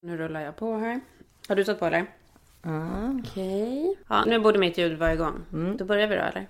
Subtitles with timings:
[0.00, 1.00] Nu rullar jag på här.
[1.48, 2.06] Har du satt på eller?
[2.62, 3.10] Ah.
[3.20, 3.94] Okej.
[4.08, 5.34] Ja, nu borde mitt ljud vara igång.
[5.78, 6.48] Då börjar vi då eller?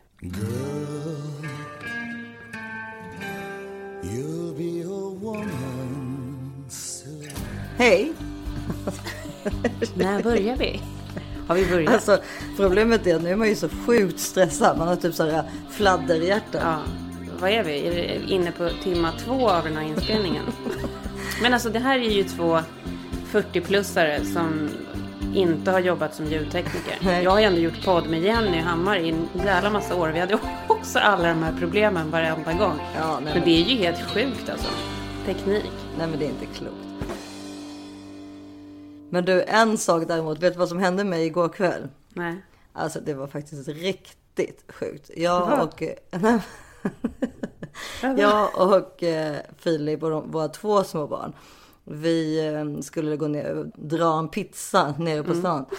[7.76, 8.12] Hej!
[9.94, 10.80] När börjar vi?
[11.48, 11.94] Har vi börjat?
[11.94, 12.18] Alltså
[12.56, 14.78] problemet är att nu är man ju så sjukt stressad.
[14.78, 16.58] Man har typ sådär fladderhjärta.
[16.62, 16.82] Ja.
[17.40, 17.86] Vad är vi?
[17.86, 20.44] Är vi inne på timma två av den här inspelningen?
[21.42, 22.60] Men alltså det här är ju två
[23.32, 24.70] 40-plussare som
[25.34, 26.98] inte har jobbat som ljudtekniker.
[27.00, 27.24] Nej.
[27.24, 30.08] Jag har ju ändå gjort podd med Jenny Hammar i en jävla massa år.
[30.08, 30.38] Vi hade
[30.68, 32.80] också alla de här problemen varenda gång.
[32.96, 34.68] Ja, nej, Men det är ju helt sjukt alltså.
[35.26, 35.72] Teknik.
[35.98, 36.74] nej men det är inte klokt.
[39.10, 40.42] Men du, en sak däremot.
[40.42, 41.88] Vet du vad som hände mig igår kväll?
[42.08, 42.42] Nej.
[42.72, 45.10] Alltså det var faktiskt riktigt sjukt.
[45.16, 45.82] Jag och...
[48.02, 51.32] nej, jag och eh, Filip och de, våra två små barn.
[51.90, 55.64] Vi eh, skulle gå ner och dra en pizza nere på stan.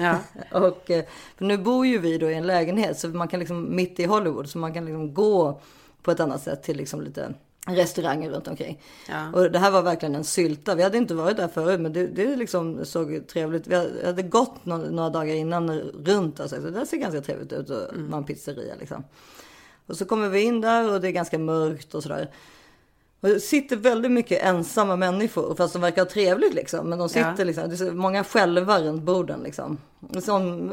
[0.00, 0.18] Ja.
[0.60, 1.04] Och eh,
[1.38, 4.48] nu bor ju vi då i en lägenhet så man kan liksom mitt i Hollywood
[4.48, 5.60] så man kan liksom gå
[6.02, 7.34] på ett annat sätt till liksom lite
[7.66, 8.82] restauranger runt omkring.
[9.08, 9.32] Ja.
[9.32, 10.74] Och det här var verkligen en sylta.
[10.74, 13.66] Vi hade inte varit där förut men det, det liksom såg trevligt.
[13.66, 13.74] Vi
[14.06, 17.94] hade- gått några, några dagar innan runt alltså, så det ser ganska trevligt ut och
[17.94, 18.14] Mm.
[18.14, 19.04] en pizzeria liksom.
[19.86, 22.30] Och så kommer vi in där och det är ganska mörkt och sådär.
[23.26, 26.88] Det sitter väldigt mycket ensamma människor fast de verkar ha trevligt liksom.
[26.90, 27.44] Men de sitter Ja.
[27.44, 29.78] liksom, det är många själva runt borden liksom.
[30.22, 30.70] Som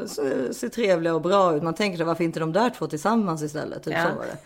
[0.52, 1.62] ser trevliga och bra ut.
[1.62, 3.82] Man tänker sig varför inte de där två tillsammans istället.
[3.82, 4.02] Typ Ja.
[4.10, 4.36] så var det.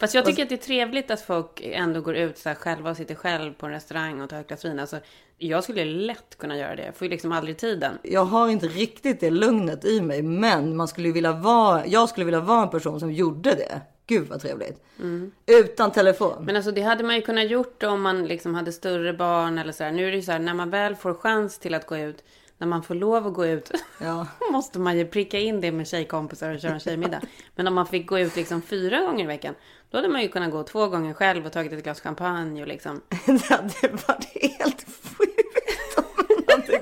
[0.00, 2.90] Fast jag tycker att det är trevligt att folk ändå går ut så här själva
[2.90, 4.78] och sitter själv på en restaurang och tar ett glas vin.
[4.78, 4.98] Alltså,
[5.38, 6.84] jag skulle lätt kunna göra det.
[6.84, 7.98] Jag får ju liksom aldrig tiden.
[8.02, 10.22] Jag har inte riktigt det lugnet i mig.
[10.22, 13.80] Men man skulle vilja vara, jag skulle vilja vara en person som gjorde det.
[14.12, 14.84] Gud vad trevligt.
[15.46, 16.44] Utan telefon.
[16.44, 19.72] Men alltså det hade man ju kunnat gjort om man liksom hade större barn eller
[19.72, 19.92] så här.
[19.92, 22.24] Nu är det ju så här, när man väl får chans till att gå ut,
[22.58, 24.26] när man får lov att gå ut, Ja.
[24.52, 27.20] måste man ju pricka in det med tjejkompisar och köra en tjejmiddag.
[27.54, 29.54] Men om man fick gå ut liksom fyra gånger i veckan,
[29.90, 32.68] då hade man ju kunnat gå två gånger själv och tagit ett glas champagne och
[32.68, 33.00] liksom.
[33.26, 34.86] Det hade varit helt
[35.18, 35.98] sjukt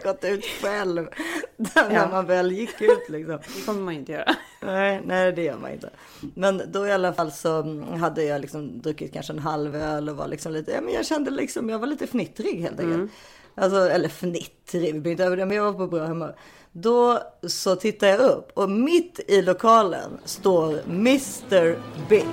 [0.03, 1.09] gått ut själv.
[1.57, 1.89] Där Ja.
[1.89, 3.39] När man väl gick ut liksom.
[3.57, 4.35] Det kommer man inte göra.
[4.61, 5.91] Nej, nej, det gör man inte.
[6.35, 10.17] Men då i alla fall så hade jag liksom druckit kanske en halv öl och
[10.17, 13.11] var liksom lite, ja men jag kände liksom, jag var lite fnittrig helt enkelt.
[13.55, 16.37] Alltså, eller fnittrig, vi inte över det, men jag var på bra humör.
[16.73, 21.79] Då så tittar jag upp och mitt i lokalen står Mr
[22.09, 22.27] Big.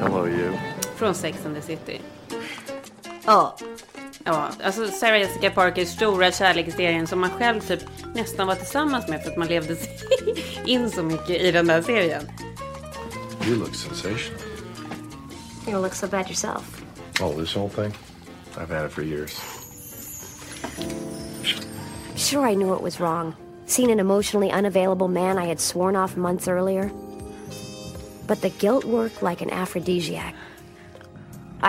[0.00, 0.52] Hello, you.
[0.96, 2.00] Från Sex and the City.
[3.26, 3.56] Ja,
[4.24, 7.80] Ja, alltså Sarah Jessica Parkers stora kärleksserien som man själv typ
[8.14, 9.98] nästan var tillsammans med för att man levde sig
[10.66, 12.22] in så mycket i den där serien.
[13.46, 14.40] You look sensational.
[15.68, 16.82] You look so bad yourself.
[17.20, 17.92] Oh, this whole thing?
[18.56, 19.40] I've had it for years.
[22.16, 23.34] Sure, I knew it was wrong.
[23.66, 26.90] Seen an emotionally unavailable man I had sworn off months earlier.
[28.26, 30.34] But the guilt worked like an aphrodisiac.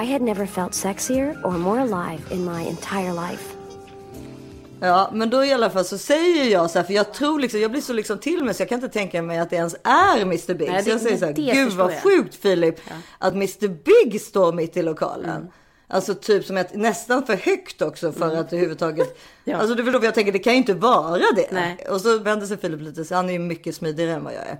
[0.04, 3.56] I had never felt sexier or more alive in my entire life.
[4.80, 7.60] Ja, men då i alla fall så säger jag så här, för jag tror liksom,
[7.62, 9.76] jag blir så liksom till mig så jag kan inte tänka mig att det ens
[9.84, 10.70] är Mr Big.
[10.70, 12.80] Nej, så det- jag säger så här, det gud vad jag." sjukt Filip,
[13.18, 15.48] att Mr Big står mitt i lokalen.
[15.88, 19.58] Alltså typ som ett, nästan för högt också för att överhuvudtaget, Ja.
[19.58, 21.48] alltså du förstår vad jag tänker, det kan ju inte vara det.
[21.52, 21.78] Nej.
[21.90, 24.42] Och så vänder sig Filip lite, så han är ju mycket smidigare än vad jag
[24.48, 24.58] är.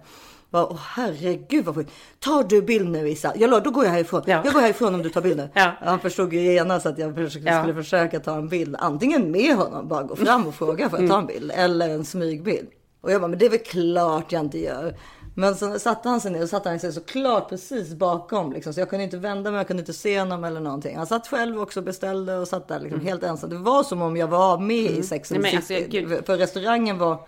[0.56, 1.92] Bara, Åh herregud vad sjukt.
[2.20, 3.34] Tar du bild nu Isa?
[3.36, 4.22] Jag då går jag härifrån.
[4.26, 4.42] Ja.
[4.46, 5.50] Jag går härifrån om du tar bild nu.
[5.54, 5.72] Ja.
[5.82, 7.62] Han förstod ju genast att jag försökte, Ja.
[7.62, 8.76] skulle försöka ta en bild.
[8.80, 11.52] Antingen med honom, bara gå fram och fråga för att ta en bild.
[11.56, 12.68] Eller en smygbild.
[13.02, 14.96] Och jag bara, men det är väl klart jag inte gör.
[15.36, 18.54] Men så satte han sig ner och satte han sig såklart precis bakom.
[18.54, 18.74] Liksom.
[18.74, 20.98] Så jag kunde inte vända mig, jag kunde inte se honom eller någonting.
[20.98, 23.50] Han satt själv också och beställde och satt där liksom helt ensam.
[23.50, 26.98] Det var som om jag var med i Sex and Nej, men alltså, för restaurangen
[26.98, 27.20] var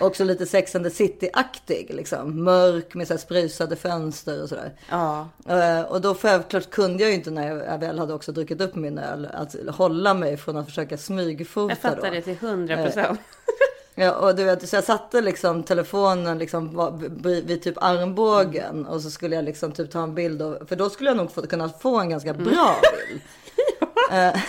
[0.00, 1.90] också lite Sex and the City-aktig.
[1.94, 2.44] Liksom.
[2.44, 4.72] Mörk med så här sprusade fönster och sådär.
[4.90, 8.60] Ja, Eh, Och då självklart kunde jag ju inte när jag väl hade också druckit
[8.60, 11.70] upp min öl att hålla mig från att försöka smygfota.
[11.72, 12.14] jag fattar då.
[12.14, 13.20] det till hundra procent.
[13.96, 16.90] Ja, och du vet, så jag satte liksom telefonen liksom
[17.22, 20.42] vid typ armbågen och så skulle jag liksom typ ta en bild.
[20.42, 22.76] Och, för då skulle jag nog få, kunna få en ganska bra
[23.08, 23.20] bild.
[24.10, 24.40] Eh,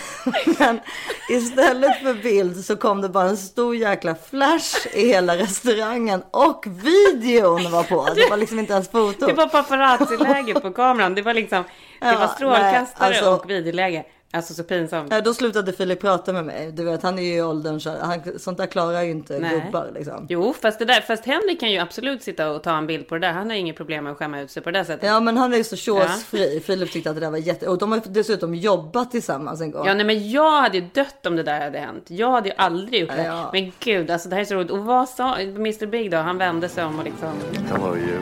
[0.58, 0.80] Men
[1.28, 6.66] istället för bild så kom det bara en stor jäkla flash i hela restaurangen och
[6.66, 8.08] videon var på.
[8.14, 9.26] Det var liksom inte ens foto.
[9.26, 11.14] Det var paparazzi-läge på kameran.
[11.14, 11.64] Det var liksom,
[12.00, 14.04] det var strålkastare nej, alltså- och videoläge.
[14.36, 15.12] Alltså så pinsamt.
[15.12, 16.72] Ja, då slutade Filip prata med mig.
[16.72, 19.62] Du vet, han är ju i åldern så han, sånt där klarar ju inte Nej.
[19.64, 20.26] gubbar liksom.
[20.28, 23.14] Jo, fast, det där, fast Henrik kan ju absolut sitta och ta en bild på
[23.14, 23.32] det där.
[23.32, 25.06] Han har inget problem med att skämma ut sig på det där sättet.
[25.06, 26.60] Ja, men han är ju så tjåsfri.
[26.60, 27.68] Filip tyckte att det där var jätte...
[27.68, 29.86] Och de har dessutom jobbat tillsammans en gång.
[29.86, 32.04] Ja, nej, men jag hade ju dött om det där hade hänt.
[32.10, 33.24] Jag hade ju aldrig gjort det.
[33.24, 33.50] Ja.
[33.52, 34.70] Men gud, alltså det här är så roligt.
[34.70, 36.16] Och vad sa Mr Big då?
[36.16, 37.32] Han vände sig om och liksom...
[37.70, 38.20] Hello, you.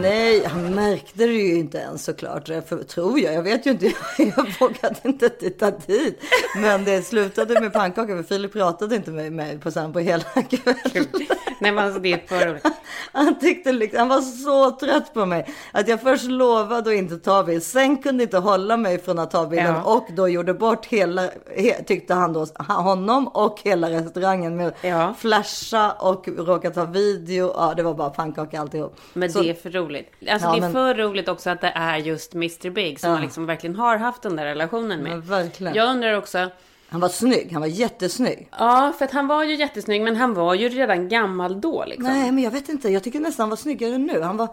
[0.00, 2.46] Nej, han märkte det ju inte ens såklart.
[2.46, 3.34] För, tror jag.
[3.34, 3.86] Jag vet ju inte.
[4.18, 5.55] Jag vågade inte titta
[5.86, 6.20] dit.
[6.56, 8.16] Men det slutade med pannkaka.
[8.16, 11.12] För Filip pratade inte med mig på, sen på hela kvällen.
[11.60, 12.66] Nej, men alltså det är för roligt.
[13.12, 15.46] Han tyckte liksom, han var så trött på mig.
[15.72, 17.62] Att jag först lovade att inte ta bild.
[17.62, 19.74] Sen kunde inte hålla mig från att ta bilden.
[19.74, 19.82] Ja.
[19.94, 21.22] Och då gjorde bort hela,
[21.56, 25.14] he, tyckte han då, honom och hela restaurangen med Ja.
[25.18, 27.52] flasha och råka ta video.
[27.56, 28.96] Ja, det var bara pannkaka alltihop.
[29.12, 30.12] Men Så- det är för roligt.
[30.30, 33.08] Alltså Ja, det är men- för roligt också att det är just Mr Big som
[33.10, 33.14] Ja.
[33.14, 35.20] man liksom verkligen har haft den där relationen med.
[35.42, 35.74] Verkligen.
[35.74, 36.50] Jag undrar också,
[36.88, 38.48] Han var snygg, han var jättesnygg.
[38.58, 42.04] ja för att han var ju jättesnygg men han var ju redan gammal då liksom.
[42.12, 42.88] Nej, men jag vet inte.
[42.88, 44.20] Jag tycker nästan han var snyggare nu.
[44.22, 44.48] Han var,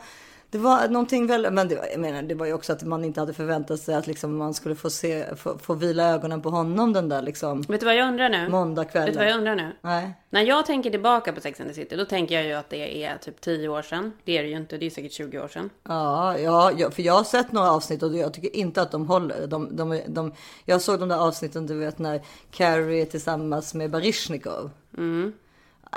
[0.54, 3.06] det var någonting väl, men det var, jag menar, det var ju också att man
[3.06, 6.50] inte hade förväntat sig att liksom man skulle få se, få, få vila ögonen på
[6.50, 8.50] honom den där liksom Vet du vad jag undrar nu?
[8.50, 9.06] måndagskvällen.
[9.06, 9.72] Vet du vad jag undrar nu?
[9.82, 10.14] Nej.
[10.30, 13.04] När jag tänker tillbaka på Sex and the City, då tänker jag ju att det
[13.06, 14.14] är typ 10 år sedan.
[14.24, 15.70] Det är det ju inte, det är säkert 20 år sedan.
[15.84, 19.48] Ja, ja, för jag har sett några avsnitt och jag tycker inte att de håller.
[19.48, 20.34] De, de, de,
[20.66, 22.22] jag såg de där avsnitten, du vet när
[22.52, 24.70] Carrie är tillsammans med Baryshnikov.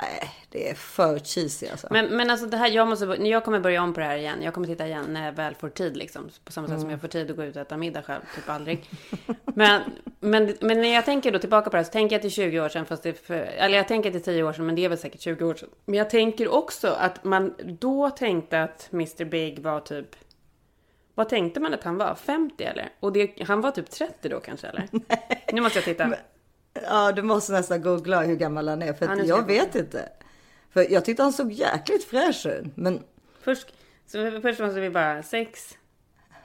[0.01, 1.87] Nej, det är för cheesy alltså.
[1.91, 4.41] Men, men alltså det här, jag måste, jag kommer börja om på det här igen.
[4.41, 6.29] Jag kommer titta igen när jag väl får tid liksom.
[6.43, 8.21] På samma sätt som jag får tid att gå ut och äta middag själv.
[8.35, 8.89] Typ aldrig.
[9.45, 9.81] Men,
[10.19, 12.59] men, men när jag tänker då tillbaka på det här så tänker jag till 20
[12.59, 12.85] år sedan.
[12.85, 15.21] Fast det för, eller jag tänker till 10 år sedan men det är väl säkert
[15.21, 15.69] 20 år sedan.
[15.85, 20.15] Men jag tänker också att man då tänkte att Mr Big var typ
[21.15, 22.15] vad tänkte man att han var?
[22.15, 22.89] 50 eller?
[22.99, 24.87] Och det, han var typ 30 då kanske eller?
[25.53, 26.13] Nu måste jag titta.
[26.85, 28.93] Ja, du måste nästan googla hur gammal han är.
[28.93, 30.09] För Ja, jag vet inte.
[30.73, 32.65] För jag tyckte han såg jäkligt fräsch ut.
[32.77, 33.03] Men
[33.41, 33.67] Först,
[34.07, 35.77] så först måste vi bara, sex.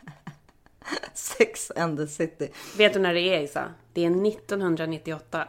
[1.14, 2.48] Sex and the City.
[2.76, 3.64] Vet du när det är Isa?
[3.92, 5.46] Det är 1998.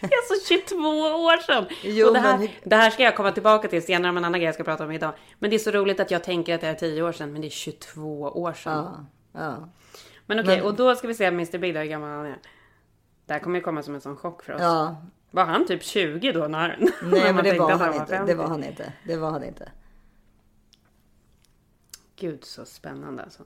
[0.00, 0.76] det är alltså 22
[1.24, 1.66] år sedan!
[1.82, 4.24] Jo, och det, här, men- det här ska jag komma tillbaka till senare med en
[4.24, 5.12] annan grej jag ska prata om idag.
[5.38, 7.40] Men det är så roligt att jag tänker att det är 10 år sedan, men
[7.40, 8.72] det är 22 år sedan.
[9.32, 9.68] Ja, ja.
[10.26, 12.38] Men okej, Men- och då ska vi se Mr Big då, hur gammal han är.
[13.26, 14.60] Det här kommer ju komma som en sån chock för oss.
[14.60, 14.96] ja.
[15.30, 16.40] Var han typ 20 då?
[16.40, 16.48] När,
[17.02, 18.06] när Nej, man men det var att han inte.
[18.06, 18.32] 50?
[18.32, 18.92] Det var han inte.
[19.04, 19.72] Det var han inte.
[22.16, 23.42] Gud så spännande alltså.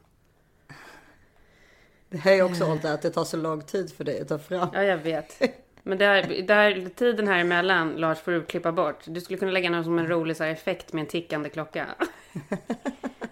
[2.09, 4.39] Det här är också åldern att det tar så lång tid för dig att ta
[4.39, 4.69] fram.
[4.73, 5.43] Ja, jag vet.
[5.83, 9.05] Men där, där, tiden här emellan, Lars, får du klippa bort.
[9.05, 11.87] Du skulle kunna lägga någon som en rolig så här, effekt med en tickande klocka.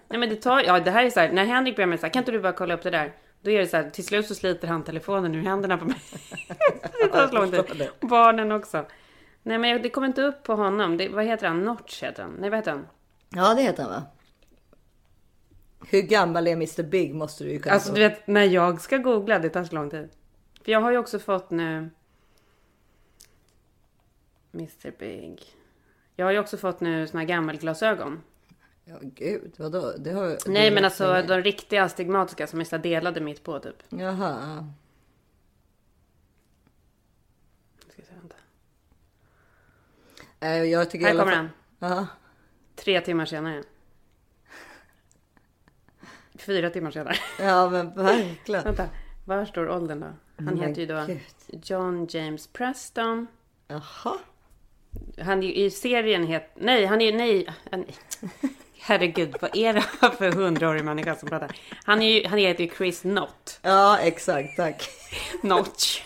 [0.07, 2.05] Nej, men det tar, ja, det här är så här, när Henrik börjar med så
[2.05, 3.13] här, kan inte du bara kolla upp det där?
[3.41, 5.97] Då är det så här, till slut så sliter han telefonen ur händerna på mig.
[7.01, 7.89] det tar så lång tid.
[8.01, 8.85] Barnen också.
[9.43, 10.97] Nej, men det kommer inte upp på honom.
[10.97, 11.63] Det, vad heter han?
[11.63, 12.31] Notch heter han.
[12.39, 12.87] Nej, vad heter han?
[13.29, 14.03] Ja, det heter han va?
[15.89, 18.97] Hur gammal är Mr Big måste du ju kunna Alltså, du vet, när jag ska
[18.97, 20.09] googla, det tar så lång tid.
[20.63, 21.89] För jag har ju också fått nu...
[24.53, 25.41] Mr Big.
[26.15, 28.23] Jag har ju också fått nu såna här gammelglasögon.
[28.89, 29.93] Ja, gud, vadå?
[29.97, 33.59] Det har, Nej, det- men alltså de riktiga astigmatiska som är så delade mitt på
[33.59, 33.75] typ.
[33.89, 34.67] Jaha.
[37.89, 38.35] Ska se, vänta.
[40.39, 41.49] Eh, Jag tycker Här kommer fall-
[41.79, 41.89] den.
[41.91, 42.07] Ja.
[42.75, 43.63] Tre timmar senare.
[46.35, 47.15] Fyra timmar senare.
[47.39, 48.63] ja, men verkligen.
[48.63, 48.89] vänta,
[49.25, 50.13] var står åldern då?
[50.45, 51.63] Han heter ju då gud.
[51.65, 53.27] John James Preston.
[53.67, 54.17] Jaha.
[55.21, 56.49] Han är ju i serien het...
[56.55, 57.47] Nej, han är nej.
[57.71, 57.85] han-
[58.79, 59.81] Herregud, vad är det
[60.17, 61.51] för hundraårig människa som pratar?
[61.85, 63.59] Han, är ju, han heter ju Chris Knott.
[63.61, 64.55] Ja, exakt.
[64.55, 64.89] Tack.
[65.43, 66.01] Notch.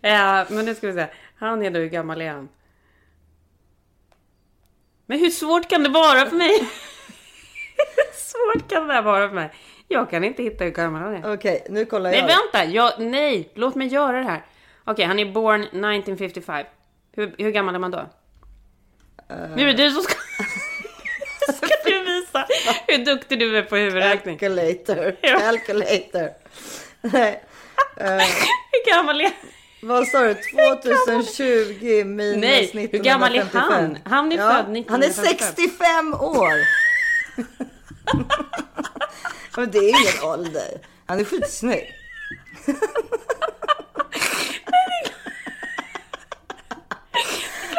[0.00, 1.06] ja, men nu ska vi se.
[1.38, 2.48] Han är då, hur gammal är han?
[5.06, 6.58] Men hur svårt kan det vara för mig?
[7.96, 9.50] hur svårt kan det här vara för mig?
[9.88, 11.34] Jag kan inte hitta hur gammal han är.
[11.34, 12.26] Okej, nu kollar Nej, jag.
[12.26, 12.72] vänta!
[12.72, 14.46] Jag, nej, låt mig göra det här.
[14.84, 16.66] Okej, han är born 1955.
[17.12, 18.06] Hur, hur gammal är man då?
[19.56, 20.14] Nu är det du som ska...
[22.86, 24.38] hur duktig du är på huvudräkning.
[24.38, 25.16] Calculator.
[25.20, 25.38] Ja.
[25.38, 26.30] Calculator.
[27.00, 27.44] Nej.
[28.72, 29.30] Hur gammal är
[29.82, 30.34] Vad sa du?
[30.34, 32.88] 2020 minus Nej, 1955.
[32.92, 33.98] hur gammal är han?
[34.04, 35.54] Han är född Han är 1955.
[35.56, 36.52] 65 år.
[39.56, 40.80] Men det är ingen ålder.
[41.06, 41.94] Han är skitsnygg.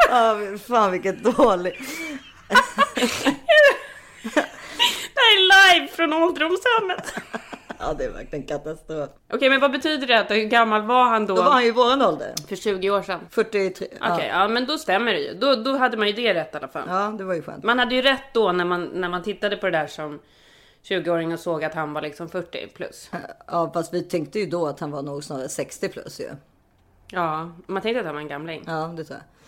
[0.09, 1.75] Ja, fan vilket dåligt.
[5.73, 7.13] Live från ålderdomshemmet.
[7.81, 9.09] Ja, det är verkligen katastrof.
[9.33, 10.19] Okej, men vad betyder det?
[10.19, 11.35] Att, hur gammal var han då?
[11.35, 12.33] Då var han ju våran ålder.
[12.47, 13.19] För 20 år sedan?
[13.29, 13.87] 43.
[14.01, 14.47] Okej, ja.
[14.47, 15.33] men då stämmer det ju.
[15.33, 16.83] Då, då hade man ju det rätt i alla fall.
[16.87, 17.63] Ja, det var ju skönt.
[17.63, 20.19] Man hade ju rätt då när man, när man tittade på det där som
[20.83, 23.11] 20-åring och såg att han var liksom 40 plus.
[23.47, 26.29] Ja, fast vi tänkte ju då att han var nog snarare 60 plus ju.
[27.11, 28.63] Ja, man tänkte att han var en gamling.
[28.67, 29.38] Ja, det tror jag.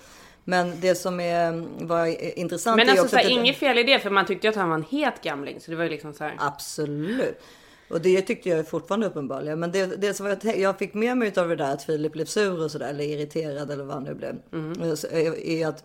[0.43, 2.05] Men det som är, var
[2.39, 4.49] intressant Men är alltså också såhär, att inget fel i det för man tyckte ju
[4.49, 5.59] att han var en het gamling.
[5.59, 6.35] Så det var ju liksom så här.
[6.39, 7.41] Absolut.
[7.89, 9.59] Och det tyckte jag fortfarande uppenbarligen.
[9.59, 12.25] Men det, det som jag, jag fick med mig av det där att Filip blev
[12.25, 12.89] sur och sådär.
[12.89, 14.35] Eller irriterad eller vad han nu blev.
[14.53, 14.95] Mm.
[14.97, 15.83] så Är, är att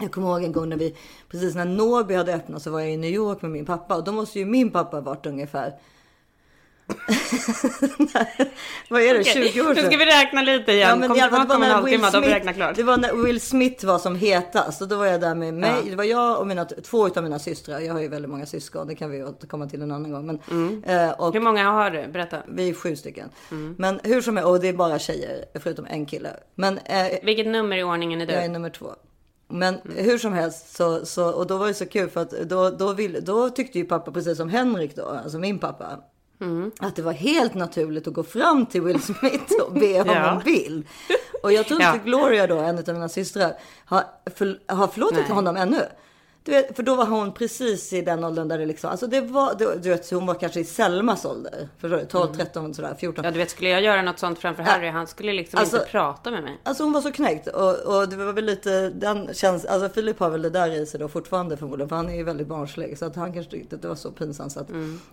[0.00, 0.96] jag kommer ihåg en gång när vi,
[1.28, 3.96] precis när Norby hade öppnat så var jag i New York med min pappa.
[3.96, 5.72] Och då måste ju min pappa varit ungefär
[8.88, 9.24] Vad är det?
[9.24, 9.86] 20 år Nu sedan?
[9.86, 11.02] ska vi räkna lite igen.
[11.08, 12.76] Kom i alla fall, tillbaka om en när Will vi Smith- klart.
[12.76, 14.82] Det var när Will Smith var som hetast.
[14.82, 15.70] Och då var jag där med mig.
[15.84, 15.90] Ja.
[15.90, 17.80] Det var jag och mina, två av mina systrar.
[17.80, 18.86] Jag har ju väldigt många syskon.
[18.86, 20.26] Det kan vi återkomma till en annan gång.
[20.26, 20.84] Men, Mm.
[20.84, 22.06] eh, och Hur många har du?
[22.08, 22.42] Berätta.
[22.48, 23.28] vi är sju stycken.
[23.50, 23.74] Mm.
[23.78, 26.30] Men hur som helst, och det är bara tjejer förutom en kille.
[26.54, 28.32] Men eh, Vilket nummer i ordningen är du?
[28.32, 28.86] jag är nummer två.
[29.50, 30.04] Men Mm.
[30.04, 32.92] hur som helst så, så, och då var det så kul för att då, då,
[32.92, 35.98] vill, då tyckte ju pappa precis som Henrik då, alltså min pappa.
[36.40, 36.70] Mm.
[36.80, 40.30] Att det var helt naturligt att gå fram till Will Smith och be om Ja.
[40.32, 40.86] en bild.
[41.42, 41.94] Och jag tror Ja.
[41.94, 43.52] inte Gloria då, en av mina systrar,
[43.84, 44.04] har,
[44.34, 45.30] för, har förlåtit Nej.
[45.30, 45.82] honom ännu.
[46.48, 49.20] Du vet, för då var hon precis i den åldern där det liksom, alltså det
[49.20, 51.68] var, du, du vet, hon var kanske i Selmas ålder.
[51.78, 52.04] Förstår du?
[52.04, 53.24] 12, 13, sådär, 14.
[53.24, 55.88] Ja, du vet, skulle jag göra något sånt framför Harry, han skulle liksom Alltså- inte
[55.88, 56.60] prata med mig.
[56.62, 60.18] Alltså hon var så knäckt och, och det var väl lite den känns, alltså Filip
[60.18, 62.98] har väl det där i sig då fortfarande förmodligen för han är ju väldigt barnslig
[62.98, 64.68] så att han kanske tyckte att det var så pinsamt så att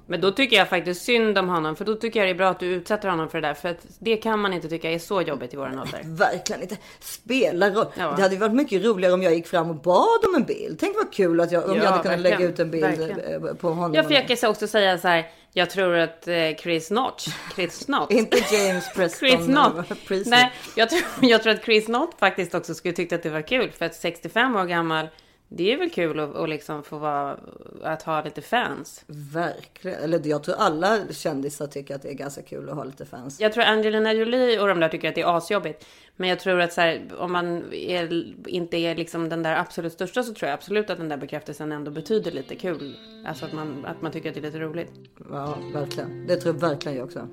[0.07, 2.49] Men då tycker jag faktiskt synd om honom, för då tycker jag det är bra
[2.49, 3.53] att du utsätter honom för det där.
[3.53, 6.01] För att det kan man inte tycka är så jobbigt i våran ålder.
[6.05, 7.85] verkligen inte spelar roll.
[7.97, 8.13] Ja.
[8.15, 10.79] Det hade ju varit mycket roligare om jag gick fram och bad om en bild.
[10.79, 12.39] Tänk vad kul att jag, om Ja, jag hade kunnat verkligen.
[12.39, 13.45] lägga ut en bild Verkligen.
[13.47, 13.93] eh, på honom.
[13.93, 18.11] Jag försöker också säga så här, jag tror att eh, Chris Notch, Chris Notch.
[18.13, 19.29] Inte James Preston.
[19.29, 20.39] Chris Priestley.
[20.39, 23.41] Nej, jag tror, jag tror att Chris Nott faktiskt också skulle tycka att det var
[23.41, 23.71] kul.
[23.71, 25.07] För att 65 år gammal,
[25.49, 27.39] det är väl kul att, att liksom få vara,
[27.83, 29.03] att ha lite fans.
[29.07, 29.99] Verkligen.
[29.99, 33.39] Eller jag tror alla kändisar tycker att det är ganska kul att ha lite fans.
[33.39, 35.85] Jag tror Angelina Jolie och de där tycker att det är asjobbigt.
[36.15, 39.93] Men jag tror att så här, om man är, inte är liksom den där absolut
[39.93, 42.95] största så tror jag absolut att den där bekräftelsen ändå betyder lite kul.
[43.27, 44.91] Alltså att man, att man tycker att det är lite roligt.
[45.29, 46.27] Ja, verkligen.
[46.27, 47.27] Det tror jag verkligen jag också.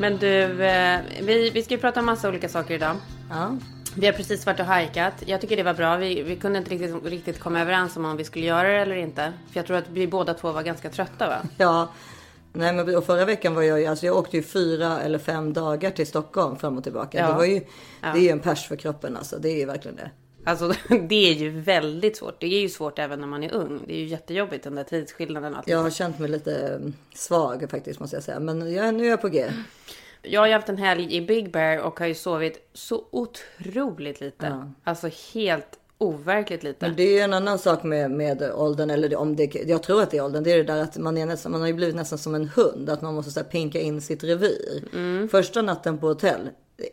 [0.00, 2.96] Men du, eh, vi, vi ska ju prata om massa olika saker idag.
[3.30, 3.56] Ja.
[3.96, 5.14] Vi har precis varit och hajkat.
[5.26, 5.96] Jag tycker det var bra.
[5.96, 8.96] Vi, vi kunde inte riktigt, riktigt komma överens om om vi skulle göra det eller
[8.96, 9.32] inte.
[9.50, 11.36] För jag tror att vi båda två var ganska trötta va?
[11.56, 11.88] Ja,
[12.52, 15.90] nej men och förra veckan var jag alltså jag åkte ju fyra eller fem dagar
[15.90, 17.18] till Stockholm fram och tillbaka.
[17.18, 17.26] Ja.
[17.26, 17.60] Det var ju,
[18.02, 18.08] Ja.
[18.12, 19.38] det är ju en pers för kroppen alltså.
[19.38, 20.10] Det är ju verkligen det.
[20.44, 20.72] Alltså
[21.08, 22.40] det är ju väldigt svårt.
[22.40, 23.80] Det är ju svårt även när man är ung.
[23.86, 25.52] Det är ju jättejobbigt den där tidsskillnaden.
[25.52, 25.68] och Allt.
[25.68, 26.80] Jag har känt mig lite
[27.14, 28.40] svag faktiskt måste jag säga.
[28.40, 29.50] Men jag, nu är jag på G.
[30.22, 34.20] Jag har ju haft en helg i Big Bear och har ju sovit så otroligt
[34.20, 34.72] lite.
[34.84, 36.86] Alltså helt overkligt lite.
[36.86, 38.90] Men det är ju en annan sak med, med åldern.
[38.90, 40.42] Eller om det, jag tror att det är åldern.
[40.42, 42.48] Det är det där att man, är nästan, man har ju blivit nästan som en
[42.48, 42.90] hund.
[42.90, 44.84] Att man måste så pinka in sitt revir.
[44.94, 45.28] Mm.
[45.28, 46.48] Första natten på hotell.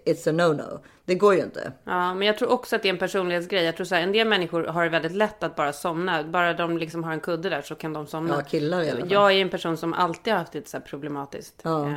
[0.05, 0.79] It's a no-no.
[1.05, 1.71] Det går ju inte.
[1.83, 3.63] Ja, men jag tror också att det är en personlighetsgrej.
[3.63, 6.23] Jag tror så här, en del människor har det väldigt lätt att bara somna.
[6.23, 8.35] Bara de liksom har en kudde där så kan de somna.
[8.35, 9.11] Ja, killar i alla fall.
[9.11, 11.87] Jag är en person som alltid har haft lite så här problematiskt Ja,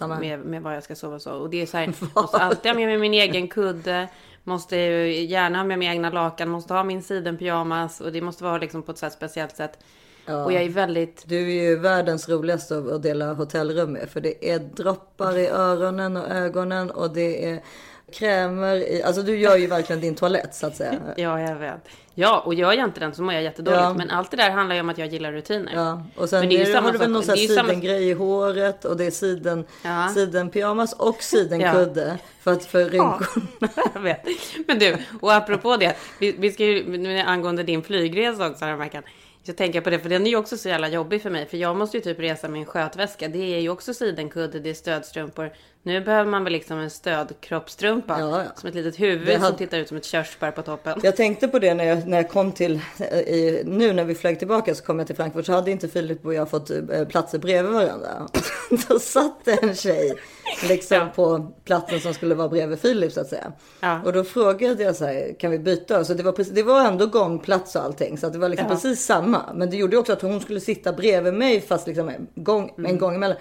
[0.00, 1.32] eh, med, med vad jag ska sova och så.
[1.32, 4.08] Och det är så här, måste alltid ha med mig min egen kudde.
[4.44, 6.48] Måste gärna ha med mig egna lakan.
[6.48, 8.00] Måste ha min sidenpyjamas.
[8.00, 9.78] Och det måste vara liksom på ett så speciellt sätt.
[10.26, 11.22] Och jag är väldigt...
[11.26, 14.08] Du är ju världens roligaste att dela hotellrum med.
[14.10, 17.62] För det är droppar i öronen och ögonen och det är
[18.12, 19.02] krämer i...
[19.02, 20.94] Alltså du gör ju verkligen din toalett så att säga.
[21.16, 21.88] Ja, jag vet.
[22.14, 23.82] Ja, och gör jag inte den så mår jag jättedåligt.
[23.82, 23.94] Ja.
[23.94, 25.72] Men allt det där handlar ju om att jag gillar rutiner.
[25.74, 27.68] Ja, och sen Men det är ju samma har du väl någon sån här samma-
[27.68, 30.08] sidengrej i håret och det är siden, Ja.
[30.14, 32.18] sidenpyjamas och sidenkudde.
[32.40, 33.68] För att för rynkorna.
[33.94, 34.20] Jag vet.
[34.66, 35.96] Men du, och apropå det.
[36.20, 39.02] Vi, vi ska ju, nu angående din flygresa också här veckan.
[39.46, 41.46] Jag tänker på det, för den är ju också så jävla jobbig för mig.
[41.46, 43.28] För jag måste ju typ resa med en skötväska.
[43.28, 45.52] Det är ju också sidenkudde, det är stödstrumpor.
[45.82, 48.20] Nu behöver man väl liksom en stödkroppstrumpa.
[48.20, 48.50] Ja, ja.
[48.56, 51.00] Som ett litet huvud hade- som tittar ut som ett körsbär på toppen.
[51.02, 54.14] Jag tänkte på det när jag, när jag kom till, eh, i, nu när vi
[54.14, 57.04] flög tillbaka så kom jag till Frankfurt så hade inte Filip och jag fått eh,
[57.08, 58.28] platser bredvid varandra.
[58.88, 60.14] Då satt det en tjej
[60.68, 61.08] liksom Ja.
[61.14, 63.52] på platsen som skulle vara bredvid Filip så att säga.
[63.80, 64.00] Ja.
[64.04, 66.04] Och då frågade jag så här, kan vi byta?
[66.04, 68.66] Så det var, precis, det var ändå gångplats och allting så att det var liksom
[68.68, 68.74] Ja.
[68.74, 69.42] precis samma.
[69.54, 72.90] Men det gjorde också att hon skulle sitta bredvid mig fast liksom en gång, Mm.
[72.90, 73.36] en gång emellan.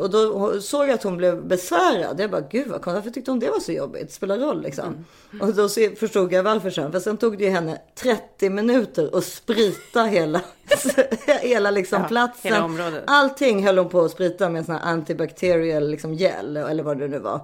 [0.00, 2.20] Och då såg jag att hon blev besvärad.
[2.20, 4.12] Jag bara, gud vad konstigt, varför tyckte hon det var så jobbigt?
[4.12, 5.04] Spelar roll liksom.
[5.40, 6.92] Och då förstod jag varför sen.
[6.92, 10.40] För sen tog det henne 30 minuter att sprita hela,
[11.40, 12.52] hela liksom Ja, platsen.
[12.52, 13.04] hela området.
[13.06, 16.98] Allting höll hon på att sprita med en sån här antibacterial liksom gel eller vad
[16.98, 17.40] det nu var.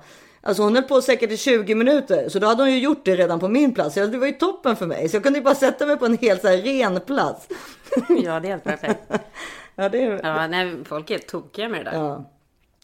[0.47, 2.29] Alltså hon höll på säkert i 20 minuter.
[2.29, 3.95] Så då hade hon ju gjort det redan på min plats.
[3.95, 5.09] Det var ju toppen för mig.
[5.09, 7.49] Så jag kunde ju bara sätta mig på en helt så här ren plats.
[8.09, 9.01] Ja, det är helt perfekt.
[9.75, 10.21] Ja, det är...
[10.23, 11.99] Ja, nej, folk är tokiga med det där.
[11.99, 12.31] Ja.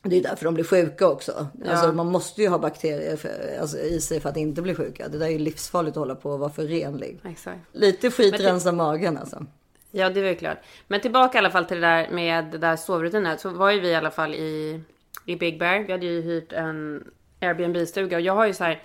[0.03, 1.47] Det är därför de blir sjuka också.
[1.65, 1.71] Ja.
[1.71, 5.09] Alltså, man måste ju ha bakterier för, alltså, i sig för att inte bli sjuka.
[5.09, 7.21] Det där är ju livsfarligt att hålla på och vara för renlig.
[7.25, 7.61] Exakt.
[7.73, 9.47] Lite skit det- rensar magen alltså.
[9.91, 10.59] Ja, det är klart.
[10.89, 13.39] Men tillbaka i alla fall till det där med det där sovrutinen.
[13.39, 14.81] Så var ju vi i alla fall i,
[15.27, 15.79] i Big Bear.
[15.79, 17.05] Vi hade ju hyrt en
[17.41, 18.17] Airbnb-stuga.
[18.17, 18.83] Och jag har ju så här...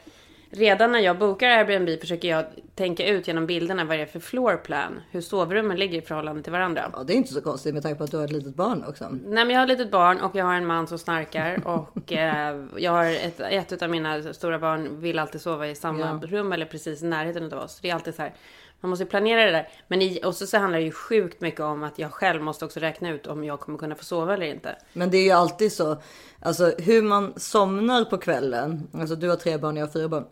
[0.55, 2.45] Redan när jag bokar Airbnb försöker jag
[2.75, 5.01] tänka ut genom bilderna vad det är för floor plan.
[5.11, 6.91] Hur sovrummen ligger i förhållande till varandra.
[6.93, 8.83] Ja, det är inte så konstigt med tanke på att du har ett litet barn
[8.87, 9.09] också.
[9.09, 11.61] Nej, men jag har ett litet barn och jag har en man som snarkar.
[11.65, 16.19] Och eh, jag har ett, ett av mina stora barn vill alltid sova i samma
[16.23, 17.79] rum eller precis i närheten av oss.
[17.81, 18.33] Det är alltid så här.
[18.81, 19.69] Man måste planera det där.
[19.87, 22.65] Men i, och så, så handlar det ju sjukt mycket om att jag själv måste
[22.65, 24.75] också räkna ut om jag kommer kunna få sova eller inte.
[24.93, 25.97] Men det är ju alltid så.
[26.39, 28.87] Alltså hur man somnar på kvällen.
[28.93, 30.25] Alltså du har tre barn, jag har fyra barn.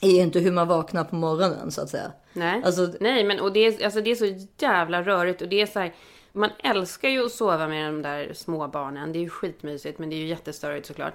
[0.00, 2.12] Är inte hur man vaknar på morgonen så att säga.
[2.32, 5.60] Nej, Alltså- Nej men och det, är, alltså, det är så jävla rörigt och det
[5.60, 5.92] är så här,
[6.32, 9.12] Man älskar ju att sova med de där små barnen.
[9.12, 11.14] Det är ju skitmysigt men det är ju jättestörigt såklart.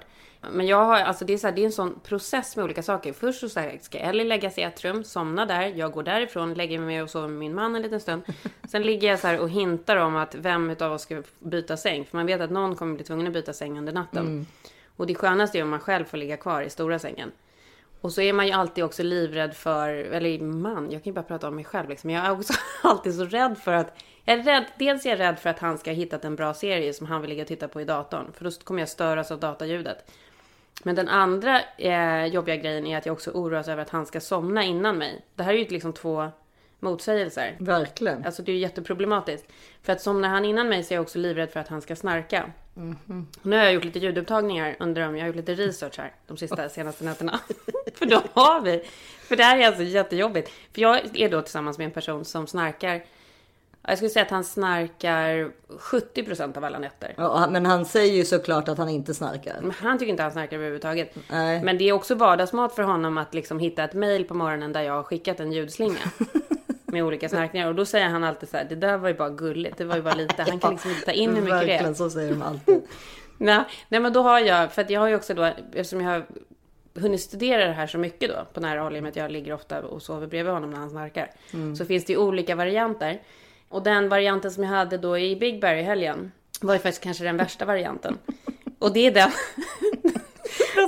[0.52, 2.82] Men jag har, alltså det är, så här, det är en sån process med olika
[2.82, 3.12] saker.
[3.12, 5.62] Först så, så här, ska Ellie lägga sig i ett rum, somna där.
[5.76, 8.22] Jag går därifrån, lägger mig och sover med min man en liten stund.
[8.68, 12.04] Sen ligger jag så här och hintar om att vem utav oss ska byta säng.
[12.04, 14.46] För man vet att någon kommer bli tvungen att byta säng under natten.
[14.96, 17.32] Och det skönaste är om man själv får ligga kvar i stora sängen.
[18.04, 21.22] Och så är man ju alltid också livrädd för, eller man, jag kan ju bara
[21.22, 22.10] prata om mig själv liksom.
[22.10, 25.38] Jag är också alltid så rädd för att, jag är rädd, dels är jag rädd
[25.38, 27.68] för att han ska ha hittat en bra serie som han vill ligga och titta
[27.68, 28.32] på i datorn.
[28.32, 30.10] För då kommer jag störas av dataljudet.
[30.82, 34.20] Men den andra eh, jobbiga grejen är att jag också oroas över att han ska
[34.20, 35.24] somna innan mig.
[35.34, 36.28] Det här är ju liksom två
[36.80, 37.56] motsägelser.
[37.58, 38.24] Verkligen.
[38.24, 39.52] Alltså det är ju jätteproblematiskt.
[39.82, 41.96] För att somnar han innan mig så är jag också livrädd för att han ska
[41.96, 42.50] snarka.
[43.42, 45.16] Nu har jag gjort lite ljudupptagningar under dem.
[45.16, 47.40] Jag har gjort lite research här de sista senaste nätterna.
[47.94, 48.82] för då har vi.
[49.20, 50.50] För det här är alltså jättejobbigt.
[50.72, 53.04] För jag är då tillsammans med en person som snarkar.
[53.88, 57.14] Jag skulle säga att han snarkar 70% av alla nätter.
[57.16, 59.58] Ja, men han säger ju såklart att han inte snarkar.
[59.62, 61.14] Men han tycker inte han snarkar överhuvudtaget.
[61.30, 61.62] Nej.
[61.62, 64.82] Men det är också vardagsmat för honom att liksom hitta ett mail på morgonen där
[64.82, 65.98] jag har skickat en ljudslinga.
[66.94, 67.68] med olika snarkningar.
[67.68, 69.78] Och då säger han alltid så här, det där var ju bara gulligt.
[69.78, 70.42] Det var ju bara lite.
[70.42, 71.66] Han kan liksom inte ta in hur mycket det är.
[71.66, 72.82] Verkligen, så säger de alltid.
[73.38, 76.10] Nej, nej, men då har jag, för att jag har ju också då, eftersom jag
[76.10, 76.26] har
[76.94, 79.30] hunnit studera det här så mycket då, på nära håll, i och med att jag
[79.30, 81.30] ligger ofta och sover bredvid honom när han snarkar.
[81.78, 83.22] Så finns det ju olika varianter.
[83.68, 87.02] Och den varianten som jag hade då i Big Bear i helgen, var ju faktiskt
[87.02, 88.18] kanske den värsta varianten.
[88.78, 89.30] Och det är den...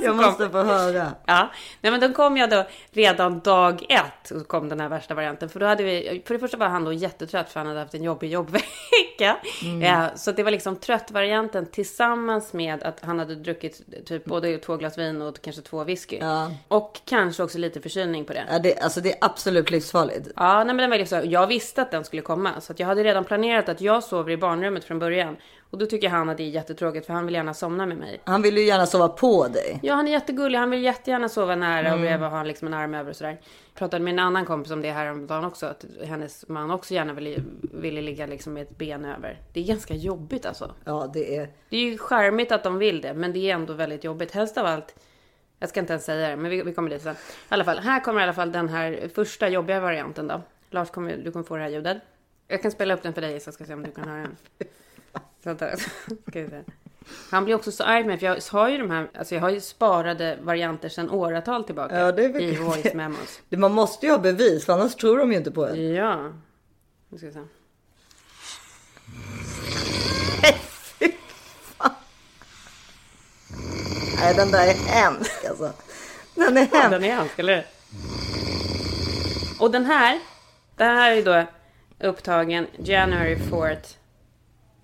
[0.01, 1.11] Jag måste få höra.
[1.25, 1.51] Ja,
[1.81, 5.49] nej men då kom jag då redan dag ett och kom den här värsta varianten.
[5.49, 7.93] För då hade vi, för det första var han då jättetrött för han hade haft
[7.93, 9.37] en jobbig jobbvecka.
[9.81, 14.77] Ja, så det var liksom trött-varianten tillsammans med att han hade druckit typ både två
[14.77, 16.17] glas vin och kanske två whisky.
[16.21, 16.51] Ja.
[16.67, 18.43] Och kanske också lite förkylning på det.
[18.51, 20.27] Ja, det, alltså det är absolut livsfarligt.
[20.35, 22.61] Ja, nej, men den var liksom, jag visste att den skulle komma.
[22.61, 25.37] Så att jag hade redan planerat att jag sover i barnrummet från början.
[25.69, 28.21] Och då tycker han att det är jättetråkigt för han vill gärna somna med mig.
[28.23, 29.79] Han vill ju gärna sova på dig.
[29.83, 30.59] Ja, han är jättegullig.
[30.59, 33.31] Han vill jättegärna sova nära och bredvid och ha liksom en arm över och sådär.
[33.31, 35.65] Jag pratade med en annan kompis om det här om dagen också.
[35.65, 39.41] Att hennes man också gärna ville, ville ligga liksom med ett ben över.
[39.53, 40.71] Det är ganska jobbigt alltså.
[40.83, 41.49] Ja, det är...
[41.69, 44.31] Det är ju charmigt att de vill det, men det är ändå väldigt jobbigt.
[44.31, 44.95] Helst av allt.
[45.59, 47.15] Jag ska inte ens säga det, men vi, vi kommer dit sen.
[47.15, 47.17] I
[47.49, 50.41] alla fall, här kommer i alla fall den här första jobbiga varianten då.
[50.69, 51.97] Lars, kommer, du kommer få det här ljudet.
[52.47, 54.35] Jag kan spela upp den för dig så ska se om du kan höra den.
[55.47, 55.77] Vänta,
[56.27, 56.61] ska vi se.
[57.31, 59.49] Han blir också så arg med för jag har ju de här, alltså jag har
[59.49, 61.99] ju sparade varianter sedan åratal tillbaka.
[61.99, 63.39] Ja, det är I voice memos.
[63.49, 65.93] Det- Man måste ju ha bevis, för annars tror de ju inte på en.
[65.93, 66.31] Ja.
[67.09, 67.39] Nu ska vi se.
[74.19, 75.71] Nej, den där är hemsk alltså.
[76.35, 76.89] Den är hemsk.
[76.89, 77.65] Den är hemsk, eller?
[79.59, 80.19] Och den här,
[80.75, 81.45] den här är då
[82.07, 83.95] upptagen January 4th.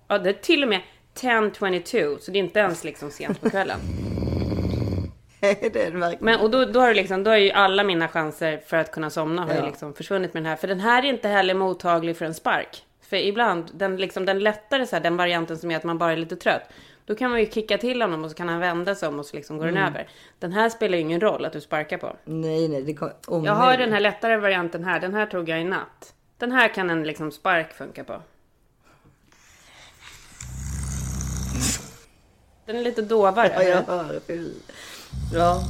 [0.08, 0.80] Ja, det är till och med
[1.14, 3.78] 10.22, så det är inte ens liksom sent på kvällen.
[5.40, 6.24] det är det verkligen.
[6.24, 8.90] Men, och då, då har det liksom, då är ju alla mina chanser för att
[8.92, 9.66] kunna somna har ju Ja.
[9.66, 10.56] liksom försvunnit med den här.
[10.56, 12.82] För den här är inte heller mottaglig för en spark.
[13.08, 16.12] För ibland, den, liksom, den lättare så här, den varianten som är att man bara
[16.12, 16.62] är lite trött.
[17.06, 19.26] Då kan man ju kicka till honom och så kan han vända sig om och
[19.26, 20.08] så liksom går den över.
[20.38, 22.16] Den här spelar ju ingen roll att du sparkar på.
[22.24, 23.46] Nej, nej, det kommer omöjligt.
[23.46, 25.00] Jag har den här lättare varianten här.
[25.00, 26.14] Den här tog jag i natt.
[26.38, 28.22] Den här kan en liksom spark funka på.
[32.66, 33.52] Den är lite dovare.
[33.56, 34.20] Ja, jag hör.
[35.34, 35.62] Ja.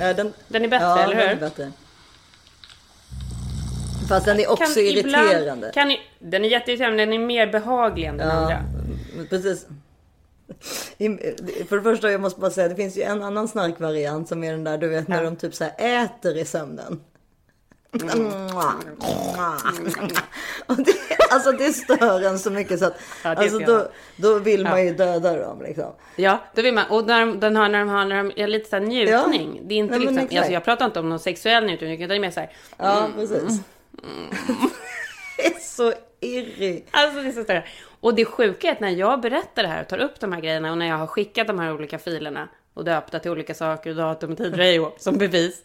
[0.00, 1.40] Ja, den, Den är bättre, ja, eller den är hur?
[1.40, 1.72] bättre.
[4.08, 5.70] Fast den är också irriterande.
[5.74, 8.64] kan ju, den är jätteirriterande, den är mer behaglig än den Ja, andra.
[9.30, 9.66] precis.
[11.68, 14.52] För det första, jag måste bara säga, det finns ju en annan snarkvariant som är
[14.52, 17.00] den där, du vet, när de typ så här äter i sömnen.
[20.66, 20.92] Och det,
[21.30, 24.94] alltså det stör en så mycket så att Ja, alltså då, då vill man ju
[24.94, 25.92] döda dem liksom.
[26.16, 26.84] Ja, det vill man.
[26.90, 29.54] Och när de, den har, när de har när de, ja, lite så här njutning.
[29.56, 29.62] Ja.
[29.64, 32.20] Det är inte liksom, alltså jag pratar inte om någon sexuell njutning, utan det är
[32.20, 32.52] mer så här.
[32.76, 33.38] Ja, precis.
[35.36, 36.84] det är så irri.
[36.90, 37.64] Alltså det är så större.
[38.00, 40.40] Och det sjuka är att när jag berättar det här och tar upp de här
[40.40, 43.94] grejerna och när jag har skickat de här olika filerna och döpta till olika saker,
[43.94, 45.62] datum, tid, hej och som bevis.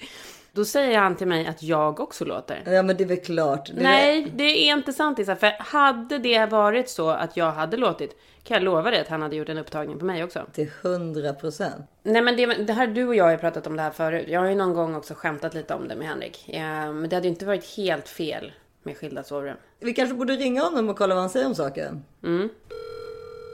[0.56, 2.64] Då säger han till mig att jag också låter.
[2.66, 3.66] Ja men det är väl klart.
[3.74, 5.36] Det Nej, det är inte sant Isa.
[5.36, 9.22] För hade det varit så att jag hade låtit, kan jag lova dig att han
[9.22, 10.46] hade gjort en upptagning på mig också.
[10.54, 11.86] Till hundra procent.
[12.04, 14.26] Nej men det, det här, du och jag har pratat om det här förut.
[14.28, 16.50] Jag har ju någon gång också skämtat lite om det med Henrik.
[16.50, 18.52] Eh, Men det hade ju inte varit helt fel
[18.84, 19.58] med skilda sovrum.
[19.80, 22.04] Vi kanske borde ringa honom och kolla vad han säger om saken.
[22.24, 22.50] Mm.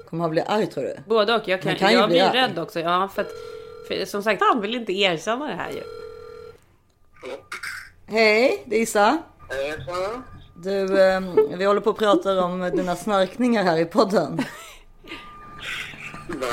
[0.10, 0.96] Kommer han bli arg tror du?
[1.08, 1.48] Både och.
[1.48, 2.38] Jag, kan, kan jag bli blir arg.
[2.38, 2.80] rädd också.
[2.80, 3.32] Ja, för att
[3.88, 5.82] för som sagt, han vill inte erkänna det här ju.
[8.12, 9.18] Hej, det är Issa.
[9.50, 10.24] Hejsan.
[10.56, 11.22] Du, eh,
[11.58, 14.42] vi håller på att prata om dina snarkningar här i podden.
[16.28, 16.48] Va?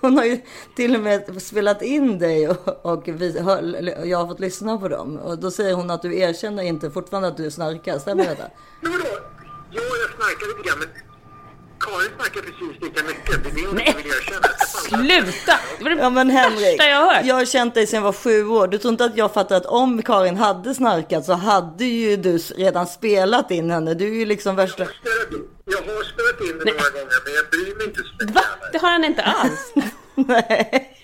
[0.00, 0.40] Hon har ju
[0.76, 3.62] till och med spelat in dig och, och vi, hör,
[4.06, 5.16] jag har fått lyssna på dem.
[5.16, 7.98] Och då säger hon att du erkänner inte fortfarande att du snarkar.
[7.98, 8.44] Stämmer detta?
[8.82, 9.04] Vadå?
[9.70, 11.09] Ja, jag snarkar lite grann, men
[11.90, 13.44] Karin snackar precis lika mycket.
[13.44, 14.48] Det är det hon inte vill erkänna.
[14.88, 15.58] Sluta!
[15.78, 17.24] Det var det Ja men Henrik, jag har hört.
[17.26, 18.68] jag har känt dig sedan jag var sju år.
[18.68, 22.38] Du tror inte att jag fattar att om Karin hade snarkat så hade ju du
[22.38, 23.94] redan spelat in henne.
[23.94, 24.82] Du är ju liksom värsta...
[24.82, 27.86] Jag har spelat in- Jag har spelat in det några gånger, men jag bryr mig
[27.86, 28.30] inte så mycket.
[28.36, 28.42] Va?
[28.72, 29.72] Det har han inte alls.
[30.14, 30.96] Nej.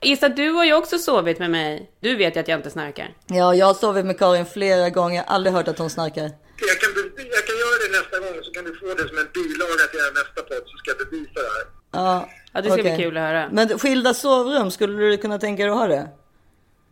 [0.00, 1.90] Issa, du har ju också sovit med mig.
[2.02, 3.08] Du vet ju att jag inte snarkar.
[3.26, 5.16] Ja, jag har sovit med Karin flera gånger.
[5.16, 6.22] Jag har aldrig hört att hon snarkar.
[6.22, 9.18] Jag kan, be- jag kan göra det nästa gång, så kan du få det som
[9.18, 11.64] en bilaga till er nästa podd, så ska jag bevisa det här.
[11.92, 12.96] Ja, Ja, det ska okej.
[12.96, 13.48] bli kul att höra.
[13.52, 16.08] Men skilda sovrum, skulle du kunna tänka dig att ha det?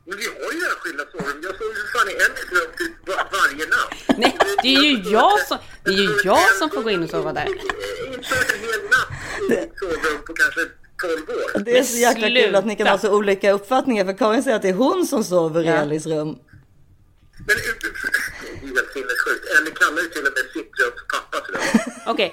[0.06, 1.40] Men vi har ju redan skilda sovrum.
[1.46, 4.18] Jag sover ju fan i en rum typ var, varje natt.
[4.18, 7.10] Nej, det är ju jag som, det är ju jag som får gå in och
[7.10, 7.46] sova där.
[7.46, 10.60] Inte en hel natt i ett sovrum på kanske
[11.02, 11.60] 12 år.
[11.64, 14.04] Det är så jäkla kul att ni kan ha så olika uppfattningar.
[14.04, 15.68] För Karin säger att det är hon som sover i.
[15.68, 16.38] Elis rum.
[17.46, 17.56] Men
[18.78, 19.44] helt sinnessjukt.
[19.58, 20.92] Ellie kallar ju till och med sitt rum
[21.46, 22.12] för rum.
[22.12, 22.30] Okej,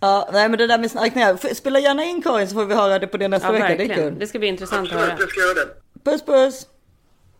[0.00, 1.54] Ja, nej men det där med snarkningar.
[1.54, 3.66] Spela gärna in Karin så får vi höra det på det nästa ja vecka.
[3.66, 4.10] Det är verkligen.
[4.10, 4.18] kul.
[4.18, 5.20] Det ska bli intressant att Absolut, höra.
[5.20, 6.10] jag ska göra det.
[6.10, 6.66] Puss puss!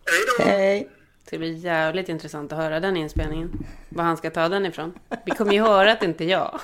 [0.06, 0.44] Hej då!
[0.44, 0.88] Hej!
[1.22, 3.66] Det ska bli jävligt intressant att höra den inspelningen.
[3.88, 4.92] Var han ska ta den ifrån.
[5.26, 6.60] Vi kommer ju höra att det inte är jag.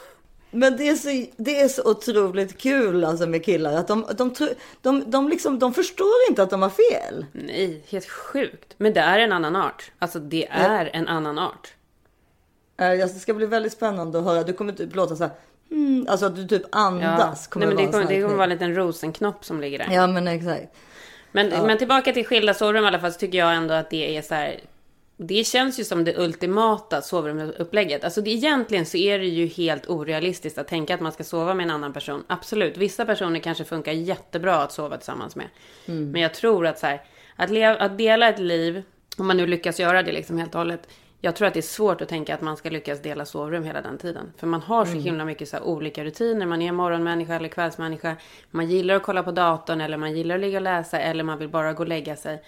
[0.55, 3.73] Men det är, så, det är så otroligt kul alltså med killar.
[3.77, 4.35] Att de, de,
[4.83, 7.27] de, de, liksom, de förstår inte att de har fel.
[7.33, 8.75] Nej, helt sjukt.
[8.77, 9.91] Men det är en annan art.
[9.99, 11.75] Alltså det är en annan art.
[12.81, 14.43] Eh, Det ska bli väldigt spännande att höra.
[14.43, 15.33] Du kommer typ låta så här.
[15.71, 16.79] Hmm, alltså att du typ Ja.
[16.79, 17.49] andas.
[17.57, 19.89] Nej, men det kommer, det kommer vara en liten rosenknopp som ligger där.
[19.91, 20.67] Ja men exakt.
[21.33, 24.17] Men, men tillbaka till skilda sovrum i alla fall så tycker jag ändå att det
[24.17, 24.61] är så här.
[25.17, 28.05] Det känns ju som det ultimata sovrumsupplägget.
[28.05, 31.55] Alltså det, egentligen så är det ju helt orealistiskt att tänka att man ska sova
[31.55, 32.25] med en annan person.
[32.27, 35.47] Absolut, vissa personer kanske funkar jättebra att sova tillsammans med.
[36.13, 37.03] Men jag tror att så här,
[37.37, 38.83] att, leva, att dela ett liv,
[39.17, 40.89] om man nu lyckas göra det liksom helt och hållet.
[41.21, 43.83] Jag tror att det är svårt att tänka att man ska lyckas dela sovrum hela
[43.83, 44.33] den tiden.
[44.37, 46.47] För man har så himla mycket så olika rutiner.
[46.47, 48.17] Man är morgonmänniska eller kvällsmänniska.
[48.51, 51.39] Man gillar att kolla på datorn eller man gillar att ligga och läsa eller man
[51.39, 52.43] vill bara gå och lägga sig.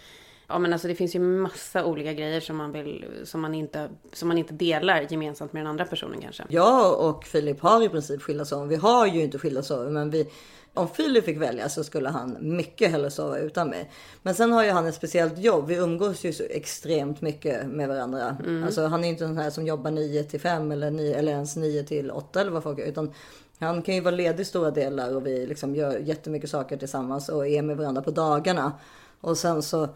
[0.48, 3.88] Ja men alltså det finns ju massa olika grejer som man vill, som man inte,
[4.12, 6.44] som man inte delar gemensamt med den andra personen kanske.
[6.48, 8.68] Jag och Filip har i princip skilda sovrum.
[8.68, 10.28] Vi har ju inte skilda sovrum, men vi,
[10.74, 13.90] om Filip fick välja så skulle han mycket hellre sova utan mig.
[14.22, 15.66] Men sen har ju han ett speciellt jobb.
[15.66, 18.36] Vi umgås ju så extremt mycket med varandra.
[18.64, 21.56] Alltså han är inte den här som jobbar 9 till 5 eller, 9, eller ens
[21.56, 22.84] 9 till 8 eller vad folk är.
[22.84, 23.12] Utan
[23.58, 27.46] han kan ju vara ledig stora delar och vi liksom gör jättemycket saker tillsammans och
[27.46, 28.72] är med varandra på dagarna.
[29.20, 29.88] Och sen så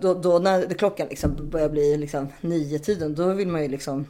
[0.00, 4.06] då, då när klockan liksom börjar bli liksom nio tiden då vill man ju liksom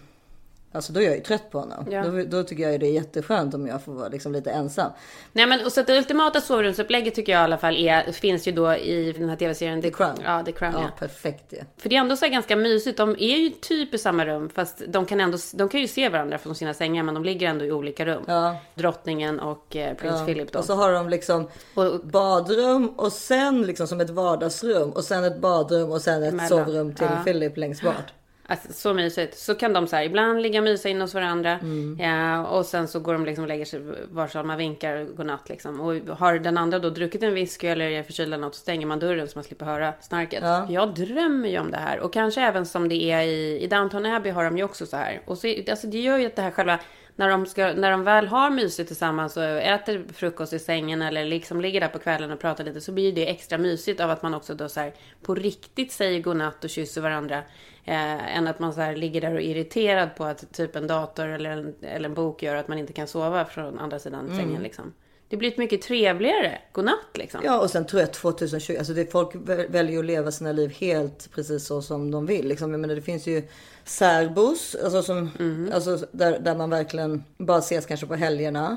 [0.77, 1.87] Alltså då är jag ju trött på honom.
[1.91, 2.03] Ja.
[2.05, 4.91] Då, då tycker jag det är jätteskönt om jag får vara liksom lite ensam.
[5.33, 8.53] Nej men och så det ultimata sovrumsupplägget tycker jag i alla fall är, finns ju
[8.53, 10.15] då i den här tv-serien The Crown.
[10.25, 10.89] Ja, The Crown Ja, ja.
[10.99, 11.65] perfekt det.
[11.77, 12.97] För det är ändå så ganska mysigt.
[12.99, 16.09] De är ju typ i samma rum fast de kan ändå, de kan ju se
[16.09, 18.23] varandra från sina sängar men de ligger ändå i olika rum.
[18.27, 18.57] Ja.
[18.75, 20.59] Drottningen och eh, prins Philip då.
[20.59, 25.25] Och så har de liksom Och- badrum och sen liksom som ett vardagsrum och sen
[25.25, 26.49] ett badrum och sen ett Emellan.
[26.49, 27.25] sovrum till Ja.
[27.25, 28.13] Philip längst bort.
[28.49, 29.39] Alltså, så mysigt.
[29.39, 31.53] Så kan de så här, ibland ligga och mysa in hos varandra.
[31.53, 31.99] Mm.
[32.01, 33.81] Ja, och sen så går de liksom och lägger sig
[34.11, 35.81] varsin man vinkar godnatt liksom.
[35.81, 38.87] Och har den andra då druckit en whisky eller är förkyld eller något så stänger
[38.87, 40.41] man dörren så man slipper höra snarket.
[40.43, 40.67] Ja.
[40.71, 42.01] Jag drömmer ju om det här.
[42.01, 44.97] Och kanske även som det är i, i Downton Abbey har de ju också så
[44.97, 45.21] här.
[45.25, 46.79] Och så, alltså det gör ju att det här själva
[47.17, 51.25] när de, ska, när de väl har mysigt tillsammans och äter frukost i sängen eller
[51.25, 54.23] liksom ligger där på kvällen och pratar lite så blir det extra mysigt av att
[54.23, 57.43] man också då så här på riktigt säger godnatt och kysser varandra.
[57.85, 60.87] Eh, än att man så här ligger där och är irriterad på att typ en
[60.87, 64.37] dator eller en, eller en bok gör att man inte kan sova från andra sidan
[64.37, 64.93] sängen liksom.
[65.29, 67.41] Det blir ett mycket trevligare godnatt liksom.
[67.45, 70.71] Ja, och sen tror jag 2020, alltså det, folk väl- väljer att leva sina liv
[70.71, 72.49] helt precis så som de vill.
[72.49, 72.71] Liksom.
[72.71, 73.43] Jag menar, det finns ju
[73.85, 75.31] särbos, alltså, som,
[75.75, 78.77] alltså, där, där man verkligen bara ses kanske på helgerna.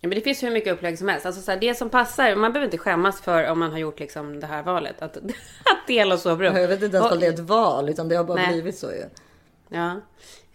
[0.00, 1.26] Ja, men det finns hur mycket upplägg som helst.
[1.26, 4.00] Alltså så här, det som passar, man behöver inte skämmas för om man har gjort
[4.00, 5.02] liksom det här valet.
[5.02, 5.16] Att,
[5.64, 6.56] att dela sovrum.
[6.56, 8.52] Jag vet inte ens om det är ett val, utan det har bara Nej.
[8.52, 9.04] blivit så ju.
[9.68, 10.00] Ja.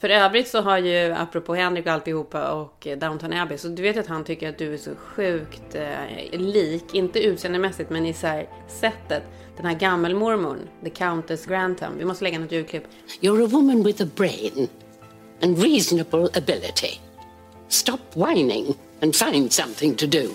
[0.02, 3.82] För övrigt så har ju, apropå Henrik och alltihopa och eh, Downton Abbey, så du
[3.82, 8.14] vet att han tycker att du är så sjukt eh, lik, inte utseendemässigt men i
[8.14, 9.24] så här sättet.
[9.58, 11.98] Den här gammelmormorn, The Countess Grantham.
[11.98, 12.84] Vi måste lägga något ljudklipp.
[13.22, 14.68] You're a woman with a brain
[15.44, 17.00] and reasonable ability.
[17.68, 20.28] Stop whining and find something to do.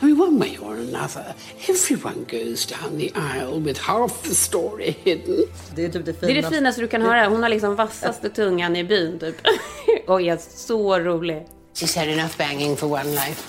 [0.00, 1.34] I mean, one way or another,
[1.68, 5.44] everyone goes down the aisle with half the story hidden.
[5.74, 6.54] Det är typ det Det är det finaste.
[6.56, 7.28] finaste du kan höra.
[7.28, 9.36] Hon har liksom vassaste tungan i byn typ.
[10.06, 11.46] och är så rolig.
[11.74, 13.42] She's had enough banging for one life.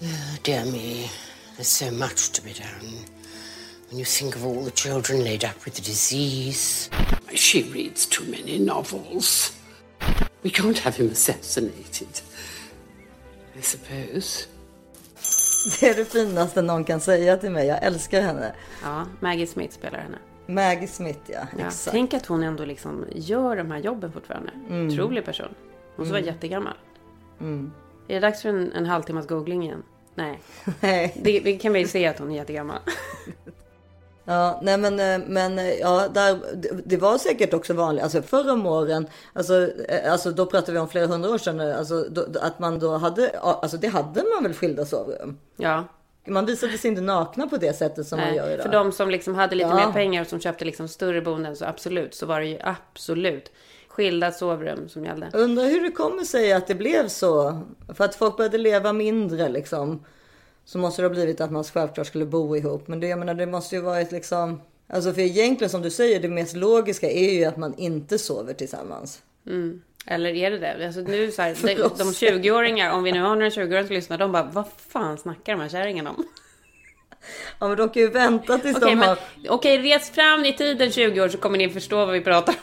[0.00, 1.10] Oh, dear me,
[1.56, 2.92] there's so much to be done.
[3.90, 6.90] When you think of all the children laid up with the disease.
[7.34, 9.52] She reads too many novels.
[10.42, 12.20] We can't have him assassinated.
[13.58, 14.46] I suppose.
[15.80, 17.66] Det är det finaste någon kan säga till mig.
[17.66, 18.52] Jag älskar henne.
[18.82, 20.18] Ja, Maggie Smith spelar henne.
[20.46, 21.40] Maggie Smith, ja.
[21.58, 21.66] Ja.
[21.66, 21.92] Exakt.
[21.92, 24.50] Tänk att hon ändå liksom gör de här jobben fortfarande.
[24.70, 25.54] Otrolig person.
[25.96, 26.74] Hon ska vara jättegammal.
[28.08, 29.82] Är det dags för en, en halvtimmas googling igen?
[30.14, 30.40] Nej.
[30.80, 31.16] Nej.
[31.22, 32.78] Det, det kan vi se att hon är jättegammal.
[34.24, 36.38] Ja, nej men, eh, men eh, ja, där,
[36.84, 40.78] det- var säkert också vanligt, alltså förr om åren, alltså, eh, alltså då pratar vi
[40.78, 44.42] om flera hundra år sedan, alltså, då, att man då hade, alltså det hade man
[44.42, 45.38] väl skilda sovrum.
[45.56, 45.84] Ja,
[46.26, 48.36] Man visade sig inte nakna på det sättet som man nej.
[48.36, 48.62] gör idag.
[48.62, 49.86] För de som liksom hade lite Ja.
[49.86, 53.52] mer pengar och som köpte liksom större boenden så absolut, så var det ju absolut
[53.88, 55.30] skilda sovrum som gällde.
[55.32, 57.60] Undrar hur det kommer sig att det blev så.
[57.94, 60.04] För att folk började leva mindre liksom.
[60.64, 62.88] Så måste det ha blivit att man självklart skulle bo ihop.
[62.88, 64.60] Men det, jag menar, det måste ju varit liksom.
[64.92, 68.54] Alltså för egentligen som du säger, det mest logiska är ju att man inte sover
[68.54, 69.22] tillsammans.
[70.06, 70.86] Eller är det det?
[70.86, 74.18] Alltså nu så här, de, de 20-åringar, om vi nu har några 20-åringar som lyssnar,
[74.18, 76.24] de bara vad fan snackar de här kärringarna om?
[77.58, 79.18] Ja men de kan ju vänta tills Okej, de har...
[79.48, 82.58] okej, res fram i tiden 20 år så kommer ni förstå vad vi pratar om.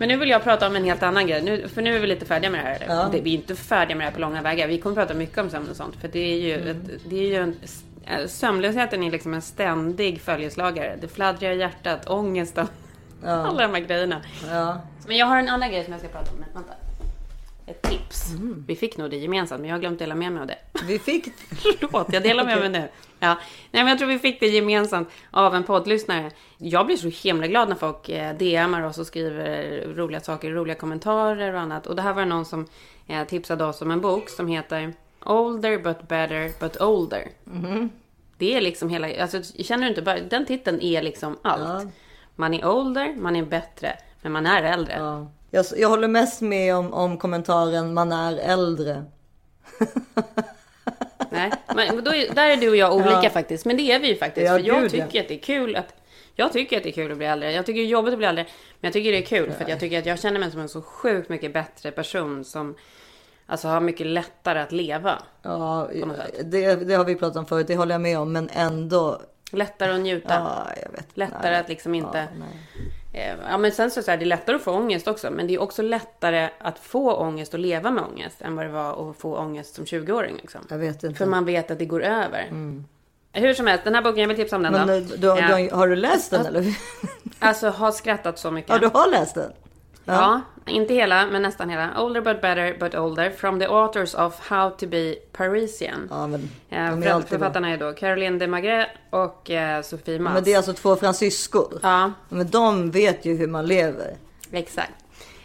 [0.00, 1.42] Men nu vill jag prata om en helt annan grej.
[1.42, 2.84] Nu, för nu är vi lite färdiga med det här.
[2.88, 3.08] Ja.
[3.12, 4.68] Det, vi är inte färdiga med det här på långa vägar.
[4.68, 5.96] Vi kommer prata mycket om sömn och sånt.
[6.00, 6.68] För det är ju, Mm.
[6.70, 7.56] ett, det är ju en...
[8.06, 10.96] äh, Sömnlösheten är liksom en ständig följeslagare.
[11.00, 12.66] Det fladdrar i hjärtat, ångesten.
[13.24, 14.22] Alla de här grejerna.
[14.50, 14.80] Ja.
[15.06, 16.38] Men jag har en annan grej som jag ska prata om.
[16.38, 16.44] nu.
[16.54, 16.72] Vänta.
[17.70, 18.30] Ett tips.
[18.30, 18.64] Mm.
[18.66, 20.58] Vi fick nog det gemensamt, men jag har glömt dela med mig av det.
[20.86, 21.24] Vi fick...
[21.50, 22.88] Förlåt, jag delar med mig nu.
[23.18, 23.38] Ja.
[23.70, 26.30] Nej, men jag tror vi fick det gemensamt av en poddlyssnare.
[26.58, 30.74] Jag blir så himla glad när folk eh, DMar oss och skriver roliga saker, roliga
[30.74, 31.86] kommentarer och annat.
[31.86, 32.66] Och det här var någon som
[33.06, 37.28] eh, tipsade oss om en bok som heter Older but better but older.
[38.38, 41.88] Det är liksom hela, alltså känner du inte bara, den titeln är liksom allt.
[42.36, 44.94] Man är older, man är bättre, men man är äldre.
[44.98, 45.30] Ja.
[45.50, 49.04] Jag, jag håller mest med om, om kommentaren man är äldre.
[51.30, 53.64] Nej, men då är, där är du och jag olika faktiskt.
[53.64, 54.46] Men det är vi ju faktiskt.
[54.46, 55.06] Ja, för jag gud, ja.
[55.06, 55.94] tycker att det är kul att...
[56.34, 57.52] Jag tycker att det är kul att bli äldre.
[57.52, 58.44] Jag tycker det är jobbigt att bli äldre.
[58.80, 60.60] Men jag tycker det är kul för att jag tycker att jag känner mig som
[60.60, 62.74] en så sjukt mycket bättre person som
[63.46, 65.22] alltså har mycket lättare att leva.
[65.42, 65.88] Ja,
[66.44, 68.32] det, det har vi pratat om förut, det håller jag med om.
[68.32, 70.34] Men ändå, Lättare att njuta.
[70.34, 71.06] ja, jag vet.
[71.16, 71.60] Lättare nej.
[71.60, 72.28] att liksom inte...
[72.38, 72.44] Ja.
[73.12, 75.30] Eh, Ja, men sen så, så här, det är lättare att få ångest också.
[75.30, 78.72] Men det är också lättare att få ångest och leva med ångest än vad det
[78.72, 80.36] var att få ångest som 20-åring.
[80.36, 80.60] Liksom.
[80.70, 81.18] Jag vet inte.
[81.18, 82.48] För man vet att det går över.
[83.32, 84.92] Hur som helst, den här boken, jag vill tipsa om den Men då.
[84.94, 85.56] eh, du, Ja.
[85.56, 86.74] du, har du läst den eller?
[87.38, 88.70] Alltså har skrattat så mycket.
[88.70, 89.52] Ja, du har läst den?
[90.14, 92.00] Ja, inte hela, men nästan hela.
[92.02, 93.30] Older but better but older.
[93.30, 96.06] From the authors of How to be Parisian.
[96.10, 97.20] Ja, men Eh, för- bra.
[97.22, 100.34] författarna är då Caroline de Magret och eh, Sofie Maas.
[100.34, 101.80] Men det är alltså två fransyskor.
[101.82, 104.16] Ja, Men de vet ju hur man lever.
[104.52, 104.92] exakt.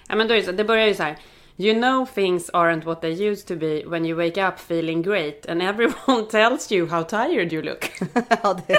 [0.09, 1.17] Ja, men då är det, så, det börjar ju så här.
[1.57, 5.45] You know things aren't what they used to be when you wake up feeling great
[5.49, 7.91] and everyone tells you how tired you look.
[8.43, 8.77] ja, det,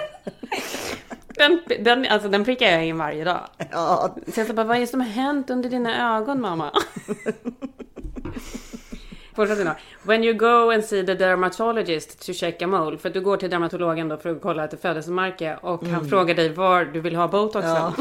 [1.36, 3.40] Den, den, alltså, den prickar jag in varje dag.
[3.72, 6.72] ja, Så jag sa bara, vad är det som har hänt under dina ögon mamma?
[10.02, 12.98] When you go and see the dermatologist to check a mole.
[12.98, 15.58] För att du går till dermatologen då för att kolla ett födelsemärke.
[15.62, 17.70] Och han frågar dig var du vill ha botoxen.
[17.70, 17.94] Ja.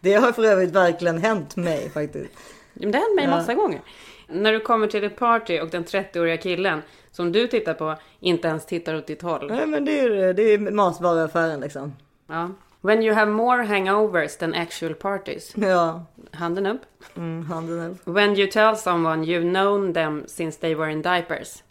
[0.00, 2.30] Det har för övrigt verkligen hänt mig faktiskt.
[2.72, 3.80] Men det har hänt mig massa gånger.
[4.28, 6.82] När du kommer till ett party och den 30-åriga killen
[7.16, 9.46] som du tittar på inte ens tittar åt ditt håll.
[9.50, 11.92] Nej men det är, det är matvaruaffären liksom.
[12.26, 12.50] Ja.
[12.80, 15.52] When you have more hangovers than actual parties.
[15.56, 16.80] Ja, Handen upp.
[17.16, 17.98] mm, handen upp.
[18.04, 21.62] When you tell someone you've known them since they were in diapers.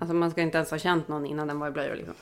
[0.00, 2.14] Alltså man ska inte ens ha känt någon innan den var i blöjor liksom.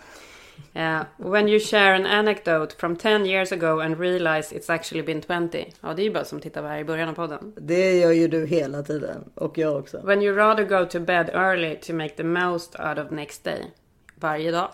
[0.74, 5.22] Eh, when you share an anecdote from 10 years ago and realize it's actually been
[5.22, 5.72] 20.
[5.80, 7.52] Ja, det är ju bara som tittar här i början av podden.
[7.56, 9.30] Det gör ju du hela tiden.
[9.34, 10.00] Och jag också.
[10.04, 13.70] When you rather go to bed early to make the most out of next day.
[14.14, 14.68] Varje dag.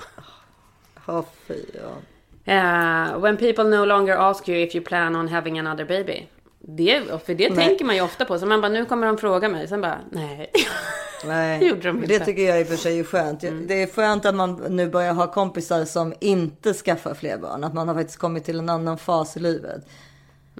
[1.06, 1.96] Ja, fy ja.
[2.44, 6.28] Eh, when people no longer ask you if you plan on having another baby.
[6.76, 7.66] Det, för det Nej.
[7.68, 8.38] tänker man ju ofta på.
[8.38, 9.68] Så man bara, nu kommer de fråga mig.
[9.68, 10.50] Sen bara, nej.
[11.24, 12.14] Nej, Gjorde de det inte.
[12.14, 12.26] Mm.
[12.26, 13.40] tycker jag i och för sig är skönt.
[13.40, 17.64] Det är skönt att man nu börjar ha kompisar som inte skaffar fler barn.
[17.64, 19.86] Att man har faktiskt kommit till en annan fas i livet.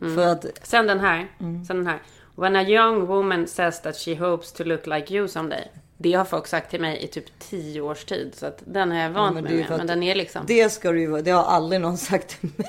[0.01, 0.15] Mm.
[0.15, 1.29] För att, Sen den här.
[1.67, 2.03] Sen den här.
[2.37, 5.65] When a young woman says that she hopes to look like you someday.
[5.99, 8.33] Det har folk sagt till mig i typ tio års tid.
[8.37, 9.71] Så att den har jag vant det mig med.
[9.79, 10.43] Men den är liksom.
[10.47, 12.67] det ska du ju vara- det har aldrig någon sagt till mig.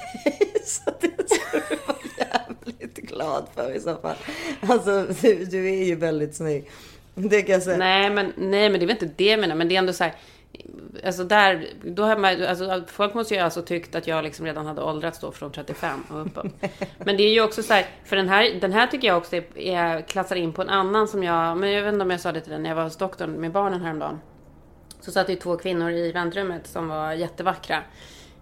[0.65, 4.16] Så det ska du vara jävligt glad för i så fall.
[4.62, 6.70] Alltså du, du är ju väldigt snygg.
[7.16, 7.78] Det kan jag säga.
[7.78, 9.56] Nej men, nej men det är väl inte det jag menar.
[9.56, 10.16] Men det är ändå så här.
[11.06, 14.66] Alltså där, då har man, alltså, folk måste ju alltså tyckt att jag liksom redan
[14.66, 16.46] hade åldrats då från 35 och uppåt.
[16.98, 19.36] Men det är ju också så här, för den här, den här tycker jag också
[19.36, 22.20] är, är, klassar in på en annan som jag, men jag vet inte om jag
[22.20, 24.20] sa det till den när jag var hos doktorn med barnen häromdagen.
[25.02, 27.84] Så satt det ju två kvinnor i väntrummet som var jättevackra.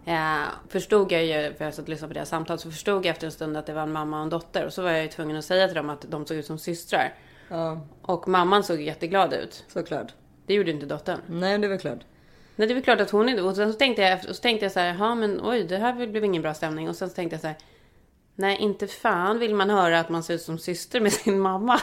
[0.10, 3.12] Eh, förstod jag ju, för jag satt och lyssnade på deras samtal, så förstod jag
[3.12, 4.65] efter en stund att det var en mamma och en dotter.
[4.65, 6.58] Och så var jag ju tvungen att säga till dem att de såg ut som
[6.60, 7.13] systrar.
[7.50, 9.65] Ja, Och mamman såg jätteglad ut.
[9.67, 10.13] såklart.
[10.45, 11.19] Det gjorde inte dottern.
[11.28, 12.00] Nej, det är väl klart.
[12.56, 14.41] Nej, det är väl klart att hon är Och sen så tänkte jag, och så
[14.41, 16.89] tänkte jag så här, ja men oj, det här blev ingen bra stämning.
[16.89, 17.58] Och sen så tänkte jag så här,
[18.36, 21.80] nej inte fan vill man höra att man ser ut som syster med sin mamma.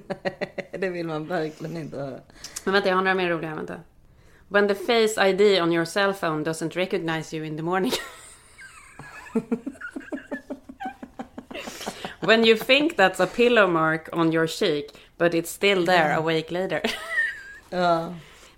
[0.78, 2.20] Det vill man verkligen inte höra.
[2.64, 3.74] Men vänta, jag har några mer roliga, vänta.
[4.50, 7.92] When the face ID on your cell phone doesn't recognize you in the morning.
[12.20, 16.20] When you think that's a pillow mark on your cheek, but it's still there a
[16.20, 16.82] week later.
[17.70, 18.12] Ja.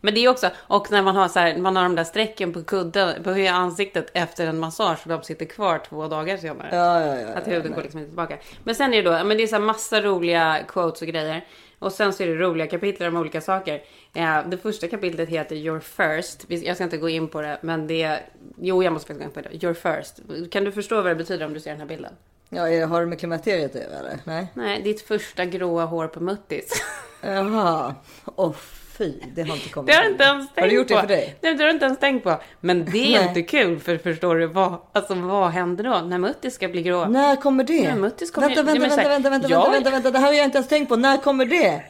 [0.04, 2.52] Men det är också, och när man har så här, man har de där strecken
[2.52, 6.68] på kudden, på ansiktet efter en massage och de sitter kvar två dagar senare.
[6.72, 7.28] Ja, ja, ja.
[7.34, 8.36] Att huden går liksom inte tillbaka.
[8.64, 11.44] Men sen är det då, men det är så här massa roliga quotes och grejer.
[11.78, 13.82] Och sen så är det roliga kapitel om olika saker.
[14.12, 16.44] Ja, det första kapitlet heter Your First.
[16.48, 18.20] Jag ska inte gå in på det, men det är...
[18.60, 19.64] Jo, jag måste faktiskt gå in på det.
[19.66, 20.20] Your First.
[20.50, 22.12] Kan du förstå vad det betyder om du ser den här bilden?
[22.48, 24.18] ja är- har det med klimakteriet att göra eller?
[24.24, 24.46] Nej.
[24.54, 26.82] Nej, ditt första gråa hår på muttis.
[27.22, 27.94] Jaha.
[28.36, 28.52] Åh
[28.98, 29.86] fy, det har inte kommit.
[29.86, 30.60] Det har du inte ens tänkt på.
[30.60, 31.36] Har du gjort det för dig?
[31.40, 32.40] Nej, det har du inte ens tänkt på.
[32.60, 36.00] Men det är inte kul, för förstår du vad, alltså, vad händer då?
[36.00, 37.04] När muttis ska bli grå?
[37.04, 37.72] När kommer det?
[37.76, 40.44] Ja, Muttis kommer vänta, vänta, vänta, vänta, vänta, jag- vänta, vänta, det här har jag
[40.44, 40.96] inte ens tänkt på.
[40.96, 41.82] När kommer det?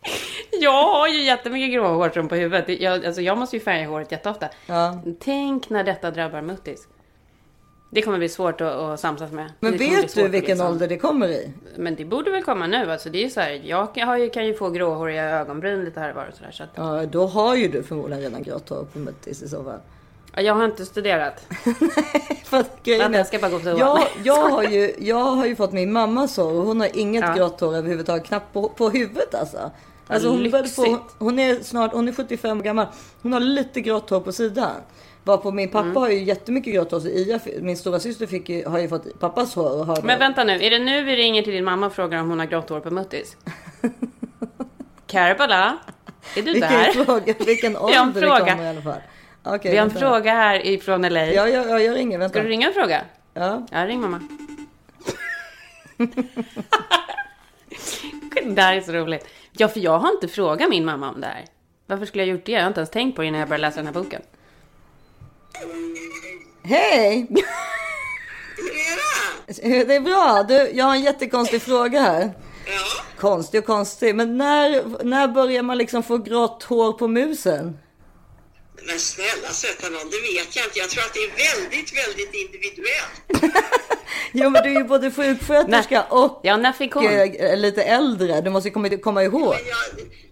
[0.60, 2.80] Jag har ju jättemycket gråa hårstrån på huvudet.
[2.80, 4.48] Jag, alltså, jag måste ju färga håret jätteofta.
[4.66, 5.02] Ja.
[5.20, 6.86] Tänk när detta drabbar muttis.
[7.90, 9.52] Det kommer bli svårt att, att samsas med.
[9.60, 11.52] Men Det vet du vilken liksom- ålder det kommer i?
[11.76, 12.92] Men det borde väl komma nu.
[12.92, 16.10] Alltså, det är så här, jag har ju, kan ju få gråhåriga ögonbryn lite här
[16.10, 16.50] och var och sådär.
[16.52, 19.64] Så att, Ja, då har ju du förmodligen redan grått hår på muttis i så
[19.64, 19.78] fall.
[20.34, 21.46] Ja, jag har inte studerat.
[22.44, 24.00] För att grejen Vänta, är- jag ska bara gå på toa.
[24.24, 27.34] jag, har ju, jag har ju fått min mammas hår och hon har inget Ja.
[27.34, 28.24] grått hår överhuvudtaget.
[28.26, 29.70] Knappt på, på huvudet alltså.
[30.06, 31.00] Alltså hon, lyxigt.
[31.18, 32.86] hon är snart, hon är 75 år gammal.
[33.22, 34.70] Hon har lite grått hår på sidan.
[35.28, 35.96] Varpå min pappa Mm.
[35.96, 37.06] har ju jättemycket grått hår.
[37.06, 40.52] Ia, min stora syster fick ju, har ju fått pappas hår har Men vänta nu,
[40.64, 42.80] är det nu vi ringer till din mamma och frågar om hon har grått hår
[42.80, 43.36] på muttis?
[45.06, 45.78] Karbala?
[46.36, 46.92] Är du Vilken där?
[47.04, 49.00] fråga, vilken en ålder det kommer i alla fall.
[49.44, 50.00] Okej, Vi har en vänta.
[50.10, 51.26] fråga här ifrån LA.
[51.26, 52.18] Ja, ja, ja, jag ringer.
[52.18, 52.32] Vänta.
[52.32, 53.00] Ska du ringa och fråga?
[53.34, 53.66] Ja.
[53.70, 54.20] Ja, ring mamma.
[58.44, 59.26] det där är så roligt.
[59.52, 61.44] Ja, för jag har inte frågat min mamma om det här.
[61.86, 62.52] Varför skulle jag gjort det?
[62.52, 64.22] Jag har inte ens tänkt på det när jag började läsa den här boken.
[66.62, 67.26] Hej!
[69.62, 70.44] Det är bra.
[70.48, 72.32] Du, jag har en jättekonstig fråga här.
[72.66, 73.04] Ja.
[73.18, 74.14] Konstig och konstig.
[74.14, 77.78] Men när, när börjar man liksom få grått hår på musen?
[78.86, 80.78] Men snälla sätta någon, det vet jag inte.
[80.78, 83.54] Jag tror att det är väldigt, väldigt individuellt.
[84.32, 87.06] Jo men du är ju både sjuksköterska och Ja, när fick hon?
[87.06, 88.40] eh, lite äldre.
[88.40, 89.54] Du måste komma, komma ihåg.
[89.54, 89.84] Men jag,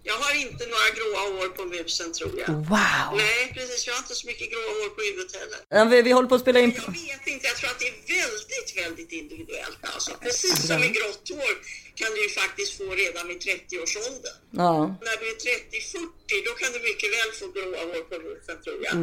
[0.02, 2.48] jag har inte några gråa hår på musen tror jag.
[2.54, 3.10] Wow!
[3.16, 3.86] Nej, precis.
[3.86, 5.58] Jag har inte så mycket gråa hår på huvudet heller.
[5.68, 6.72] Ja, Vi, vi håller på att spela in.
[6.76, 7.46] Jag vet inte.
[7.46, 9.78] Jag tror att det är väldigt, väldigt individuellt.
[9.94, 10.10] Alltså.
[10.22, 11.54] Precis som med grått hår
[12.00, 14.36] kan du ju faktiskt få redan vid 30-årsåldern.
[14.50, 14.78] Ja.
[15.06, 18.78] När du är 30-40 då kan du mycket väl få gråa hår på musen tror
[18.86, 18.94] jag.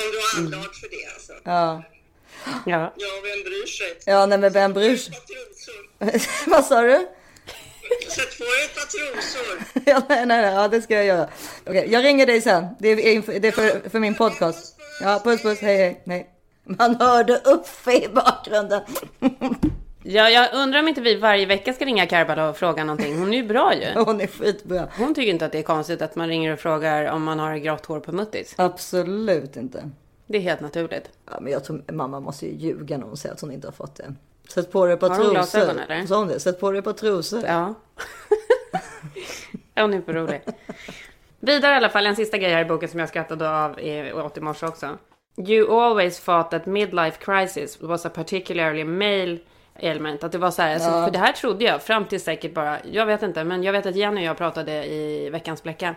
[0.00, 1.32] Om du har anlag för det alltså.
[1.44, 1.82] Ja.
[2.66, 2.94] Ja.
[2.96, 3.98] Ja, vem bryr sig?
[4.06, 5.14] ja, nej men vem bryr sig?
[6.46, 7.08] Vad sa du?
[8.08, 9.62] Sätt på dig ett par trosor.
[9.90, 11.28] Ja, nej, nej, nej, ja, det ska jag göra.
[11.66, 12.66] Okej, jag ringer dig sen.
[12.78, 14.76] Det är, det är för, för min podcast.
[15.00, 16.30] Ja, puss, puss, hej, hej, nej.
[16.64, 18.80] Man hörde Uffe i bakgrunden.
[20.06, 23.18] ja, jag undrar om inte vi varje vecka ska ringa Karbala och fråga någonting.
[23.18, 23.86] Hon är ju bra ju.
[24.04, 24.88] Hon är skitbra.
[24.98, 27.56] Hon tycker inte att det är konstigt att man ringer och frågar om man har
[27.56, 28.54] grått hår på muttis.
[28.58, 29.90] Absolut inte.
[30.26, 31.10] Det är helt naturligt.
[31.30, 33.72] Ja, men jag tror mamma måste ju ljuga när hon säger att hon inte har
[33.72, 34.14] fått det.
[34.48, 35.34] Sätt på dig ett par Har hon trosor.
[35.34, 36.06] glasögon, eller?
[36.06, 36.40] Sa hon det?
[36.40, 37.42] Sätt på dig ett par trosor.
[37.46, 37.74] Ja.
[39.74, 40.42] ja, hon är för rolig.
[41.40, 44.12] Vidare i alla fall, en sista grej här i boken som jag skrattade av i,
[44.12, 44.98] åt i morse också.
[45.48, 49.38] You always thought that midlife crisis was a particularly male
[49.78, 50.24] element.
[50.24, 52.78] Att det var så här, alltså, för det här trodde jag fram till säkert bara,
[52.92, 55.94] jag vet inte, men jag vet att Jenny och jag pratade i veckans bläcka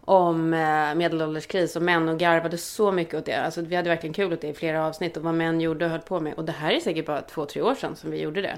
[0.00, 3.34] om eh, medelålderskris och män och garvade så mycket åt det.
[3.34, 5.90] Alltså vi hade verkligen kul åt det i flera avsnitt och vad män gjorde och
[5.90, 6.34] höll på med.
[6.34, 8.56] Och det här är säkert bara två, tre år sedan som vi gjorde det.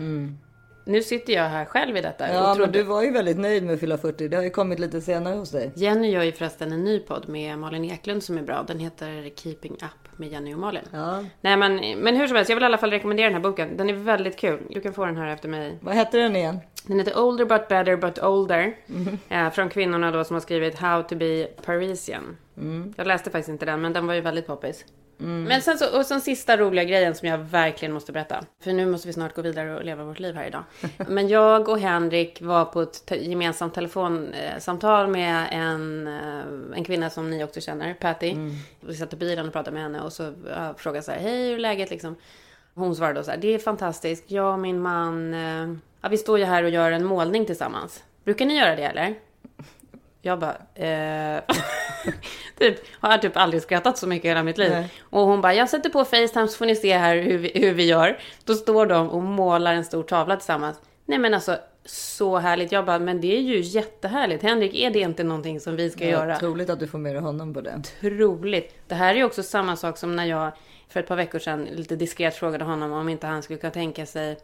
[0.84, 2.26] Nu sitter jag här själv i detta.
[2.26, 2.36] Mm.
[2.36, 4.28] Ja, men du var ju väldigt nöjd med att fylla 40.
[4.28, 5.72] Det har ju kommit lite senare hos dig.
[5.74, 8.64] Jenny gör ju förresten en ny podd med Malin Eklund som är bra.
[8.68, 10.82] Den heter Keeping Up med Jenny och Malin.
[10.92, 11.24] Ja.
[11.40, 13.76] Nej men, men hur som helst, jag vill i alla fall rekommendera den här boken.
[13.76, 14.60] Den är väldigt kul.
[14.70, 15.78] Du kan få den här efter mig.
[15.80, 16.58] Vad hette den igen?
[16.86, 18.76] Den heter Older but better but older.
[19.28, 22.36] Eh, från kvinnorna då som har skrivit How to be Parisian.
[22.96, 24.84] Jag läste faktiskt inte den men den var ju väldigt poppis.
[25.24, 28.44] Men sen så, och sen sista roliga grejen som jag verkligen måste berätta.
[28.60, 30.64] För nu måste vi snart gå vidare och leva vårt liv här idag.
[31.08, 37.10] Men jag och Henrik var på ett te- gemensamt telefonsamtal med en, eh, en kvinna
[37.10, 38.34] som ni också känner, Patty.
[38.80, 41.18] Vi satt i bilen och pratade med henne och så uh, frågade jag så här,
[41.20, 42.16] hej hur är läget liksom?
[42.74, 44.30] Hon svarade då så här, det är fantastiskt.
[44.30, 48.04] Jag och min man, eh, ja, vi står ju här och gör en målning tillsammans.
[48.24, 49.14] Brukar ni göra det eller?
[50.24, 51.42] Jag bara, eh...
[52.58, 54.70] typ, har typ aldrig skrattat så mycket i hela mitt liv.
[54.70, 54.88] Nej.
[55.02, 57.74] Och hon bara, jag sätter på Facetime så får ni se här hur vi, hur
[57.74, 58.18] vi gör.
[58.44, 60.80] Då står de och målar en stor tavla tillsammans.
[61.06, 62.72] Nej men alltså, så härligt.
[62.72, 64.42] Jag bara, men det är ju jättehärligt.
[64.42, 66.36] Henrik, är det inte någonting som vi ska göra?
[66.38, 67.82] Troligt att du får med dig honom på det.
[68.02, 68.74] otroligt.
[68.88, 70.52] Det här är ju också samma sak som när jag
[70.88, 74.06] för ett par veckor sedan lite diskret frågade honom om inte han skulle kunna tänka
[74.06, 74.38] sig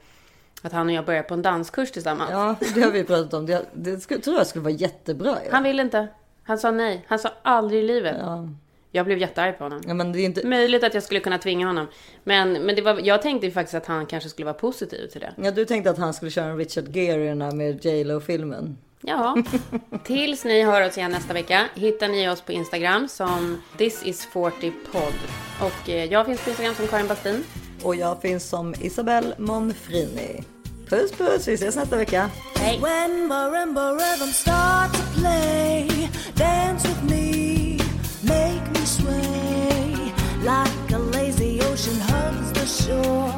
[0.62, 2.30] att han och jag börjar på en danskurs tillsammans.
[2.30, 3.46] Ja, det har vi pratat om.
[3.46, 5.38] Det, det skulle, tror jag skulle vara jättebra.
[5.44, 5.50] Ja.
[5.52, 6.08] Han ville inte.
[6.42, 7.04] Han sa nej.
[7.08, 8.16] Han sa aldrig i livet.
[8.20, 8.48] Ja.
[8.90, 9.80] Jag blev jättearg på honom.
[9.86, 10.46] ja, men det är inte...
[10.46, 11.86] Möjligt att jag skulle kunna tvinga honom.
[12.24, 15.20] Men, men det var, jag tänkte ju faktiskt att han kanske skulle vara positiv till
[15.20, 15.32] det.
[15.36, 18.04] Ja, du tänkte att han skulle köra en Richard Gere i den här med J
[18.04, 18.78] Lo-filmen.
[19.00, 19.36] Ja.
[20.04, 24.26] Tills ni hör oss igen nästa vecka hittar ni oss på Instagram som This is
[24.26, 25.14] 40 podd.
[25.60, 27.44] Och eh, jag finns på Instagram som Karin Bastin.
[27.82, 30.42] Och jag finns som Isabelle Monfrini.
[30.88, 32.30] Puss puss, vi ses nästa vecka.
[32.56, 32.80] Hej!
[32.80, 37.78] When marimba rhythms start to play, dance with me,
[38.22, 40.12] make me sway
[40.42, 43.32] like a lazy ocean hugs the shore.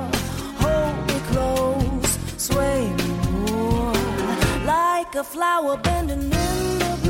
[0.59, 3.95] Hold me close, sway me more
[4.67, 7.10] like a flower bending in the breeze.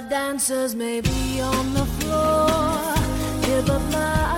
[0.00, 2.46] Dancers may be on the floor.
[3.66, 4.37] But my